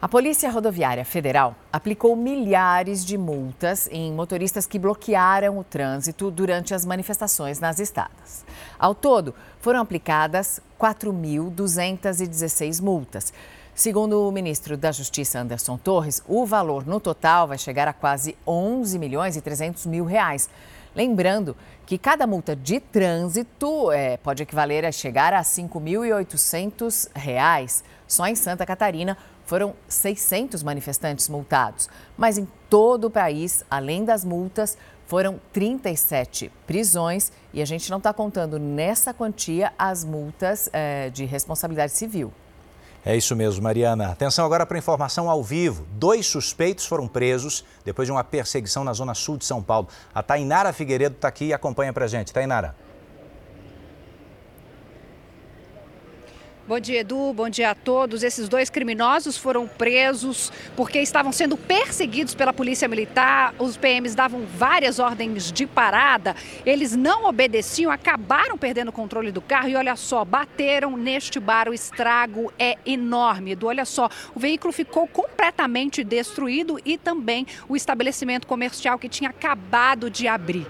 A 0.00 0.08
Polícia 0.08 0.50
Rodoviária 0.50 1.04
Federal 1.04 1.56
aplicou 1.72 2.14
milhares 2.14 3.04
de 3.04 3.16
multas 3.16 3.88
em 3.90 4.12
motoristas 4.12 4.66
que 4.66 4.78
bloquearam 4.78 5.58
o 5.58 5.64
trânsito 5.64 6.30
durante 6.30 6.74
as 6.74 6.84
manifestações 6.84 7.58
nas 7.58 7.80
estradas. 7.80 8.44
Ao 8.78 8.94
todo, 8.94 9.34
foram 9.60 9.80
aplicadas 9.80 10.60
4.216 10.78 12.82
multas. 12.82 13.32
Segundo 13.76 14.26
o 14.26 14.32
ministro 14.32 14.74
da 14.74 14.90
Justiça, 14.90 15.38
Anderson 15.38 15.76
Torres, 15.76 16.22
o 16.26 16.46
valor 16.46 16.86
no 16.86 16.98
total 16.98 17.46
vai 17.46 17.58
chegar 17.58 17.86
a 17.86 17.92
quase 17.92 18.34
11 18.46 18.98
milhões 18.98 19.36
e 19.36 19.42
300 19.42 19.84
mil 19.84 20.06
reais. 20.06 20.48
Lembrando 20.94 21.54
que 21.84 21.98
cada 21.98 22.26
multa 22.26 22.56
de 22.56 22.80
trânsito 22.80 23.92
é, 23.92 24.16
pode 24.16 24.42
equivaler 24.42 24.86
a 24.86 24.90
chegar 24.90 25.34
a 25.34 25.42
5.800 25.42 27.10
reais. 27.14 27.84
Só 28.08 28.26
em 28.26 28.34
Santa 28.34 28.64
Catarina 28.64 29.14
foram 29.44 29.74
600 29.86 30.62
manifestantes 30.62 31.28
multados. 31.28 31.90
Mas 32.16 32.38
em 32.38 32.48
todo 32.70 33.08
o 33.08 33.10
país, 33.10 33.62
além 33.70 34.06
das 34.06 34.24
multas, 34.24 34.78
foram 35.06 35.38
37 35.52 36.50
prisões 36.66 37.30
e 37.52 37.60
a 37.60 37.66
gente 37.66 37.90
não 37.90 37.98
está 37.98 38.14
contando 38.14 38.58
nessa 38.58 39.12
quantia 39.12 39.70
as 39.78 40.02
multas 40.02 40.70
é, 40.72 41.10
de 41.10 41.26
responsabilidade 41.26 41.92
civil. 41.92 42.32
É 43.08 43.16
isso 43.16 43.36
mesmo, 43.36 43.62
Mariana. 43.62 44.08
Atenção 44.08 44.44
agora 44.44 44.66
para 44.66 44.76
informação 44.76 45.30
ao 45.30 45.40
vivo. 45.40 45.86
Dois 45.92 46.26
suspeitos 46.26 46.86
foram 46.86 47.06
presos 47.06 47.64
depois 47.84 48.08
de 48.08 48.10
uma 48.10 48.24
perseguição 48.24 48.82
na 48.82 48.92
zona 48.92 49.14
sul 49.14 49.38
de 49.38 49.44
São 49.44 49.62
Paulo. 49.62 49.86
A 50.12 50.24
Tainara 50.24 50.72
Figueiredo 50.72 51.14
está 51.14 51.28
aqui 51.28 51.44
e 51.44 51.52
acompanha 51.52 51.92
para 51.92 52.06
a 52.06 52.08
gente. 52.08 52.32
Tainara. 52.32 52.74
Bom 56.68 56.80
dia, 56.80 57.02
Edu. 57.02 57.32
Bom 57.32 57.48
dia 57.48 57.70
a 57.70 57.74
todos. 57.76 58.24
Esses 58.24 58.48
dois 58.48 58.68
criminosos 58.68 59.36
foram 59.36 59.68
presos 59.68 60.52
porque 60.74 60.98
estavam 60.98 61.30
sendo 61.30 61.56
perseguidos 61.56 62.34
pela 62.34 62.52
Polícia 62.52 62.88
Militar. 62.88 63.54
Os 63.56 63.76
PMs 63.76 64.16
davam 64.16 64.44
várias 64.44 64.98
ordens 64.98 65.52
de 65.52 65.64
parada. 65.64 66.34
Eles 66.64 66.96
não 66.96 67.26
obedeciam, 67.26 67.92
acabaram 67.92 68.58
perdendo 68.58 68.88
o 68.88 68.92
controle 68.92 69.30
do 69.30 69.40
carro 69.40 69.68
e 69.68 69.76
olha 69.76 69.94
só, 69.94 70.24
bateram 70.24 70.96
neste 70.96 71.38
bar. 71.38 71.68
O 71.68 71.72
estrago 71.72 72.52
é 72.58 72.76
enorme, 72.84 73.52
Edu. 73.52 73.68
Olha 73.68 73.84
só, 73.84 74.10
o 74.34 74.40
veículo 74.40 74.72
ficou 74.72 75.06
completamente 75.06 76.02
destruído 76.02 76.80
e 76.84 76.98
também 76.98 77.46
o 77.68 77.76
estabelecimento 77.76 78.44
comercial 78.44 78.98
que 78.98 79.08
tinha 79.08 79.30
acabado 79.30 80.10
de 80.10 80.26
abrir. 80.26 80.66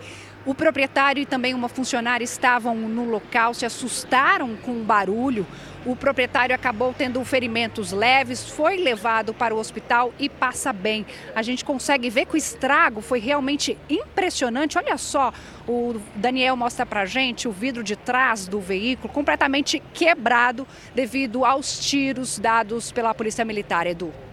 O 0.47 0.55
proprietário 0.55 1.21
e 1.21 1.27
também 1.27 1.55
uma 1.55 1.69
funcionária 1.69 2.23
estavam 2.23 2.77
no 2.77 3.05
local, 3.11 3.53
se 3.53 3.67
assustaram 3.67 4.55
com 4.55 4.81
o 4.81 4.85
barulho. 4.85 5.45
O 5.87 5.95
proprietário 5.95 6.53
acabou 6.53 6.93
tendo 6.93 7.25
ferimentos 7.25 7.93
leves, 7.93 8.45
foi 8.45 8.77
levado 8.77 9.33
para 9.33 9.55
o 9.55 9.59
hospital 9.59 10.13
e 10.19 10.29
passa 10.29 10.73
bem. 10.73 11.07
A 11.33 11.43
gente 11.43 11.65
consegue 11.65 12.11
ver 12.11 12.27
que 12.27 12.35
o 12.35 12.37
estrago 12.37 13.01
foi 13.01 13.21
realmente 13.21 13.79
impressionante. 13.89 14.77
Olha 14.77 14.99
só, 14.99 15.33
o 15.65 15.95
Daniel 16.17 16.57
mostra 16.57 16.85
pra 16.85 17.07
gente 17.07 17.47
o 17.47 17.53
vidro 17.53 17.85
de 17.85 17.95
trás 17.95 18.49
do 18.49 18.59
veículo 18.59 19.15
completamente 19.15 19.81
quebrado 19.95 20.67
devido 20.93 21.45
aos 21.45 21.79
tiros 21.79 22.37
dados 22.37 22.91
pela 22.91 23.15
Polícia 23.15 23.45
Militar, 23.45 23.87
Edu. 23.87 24.26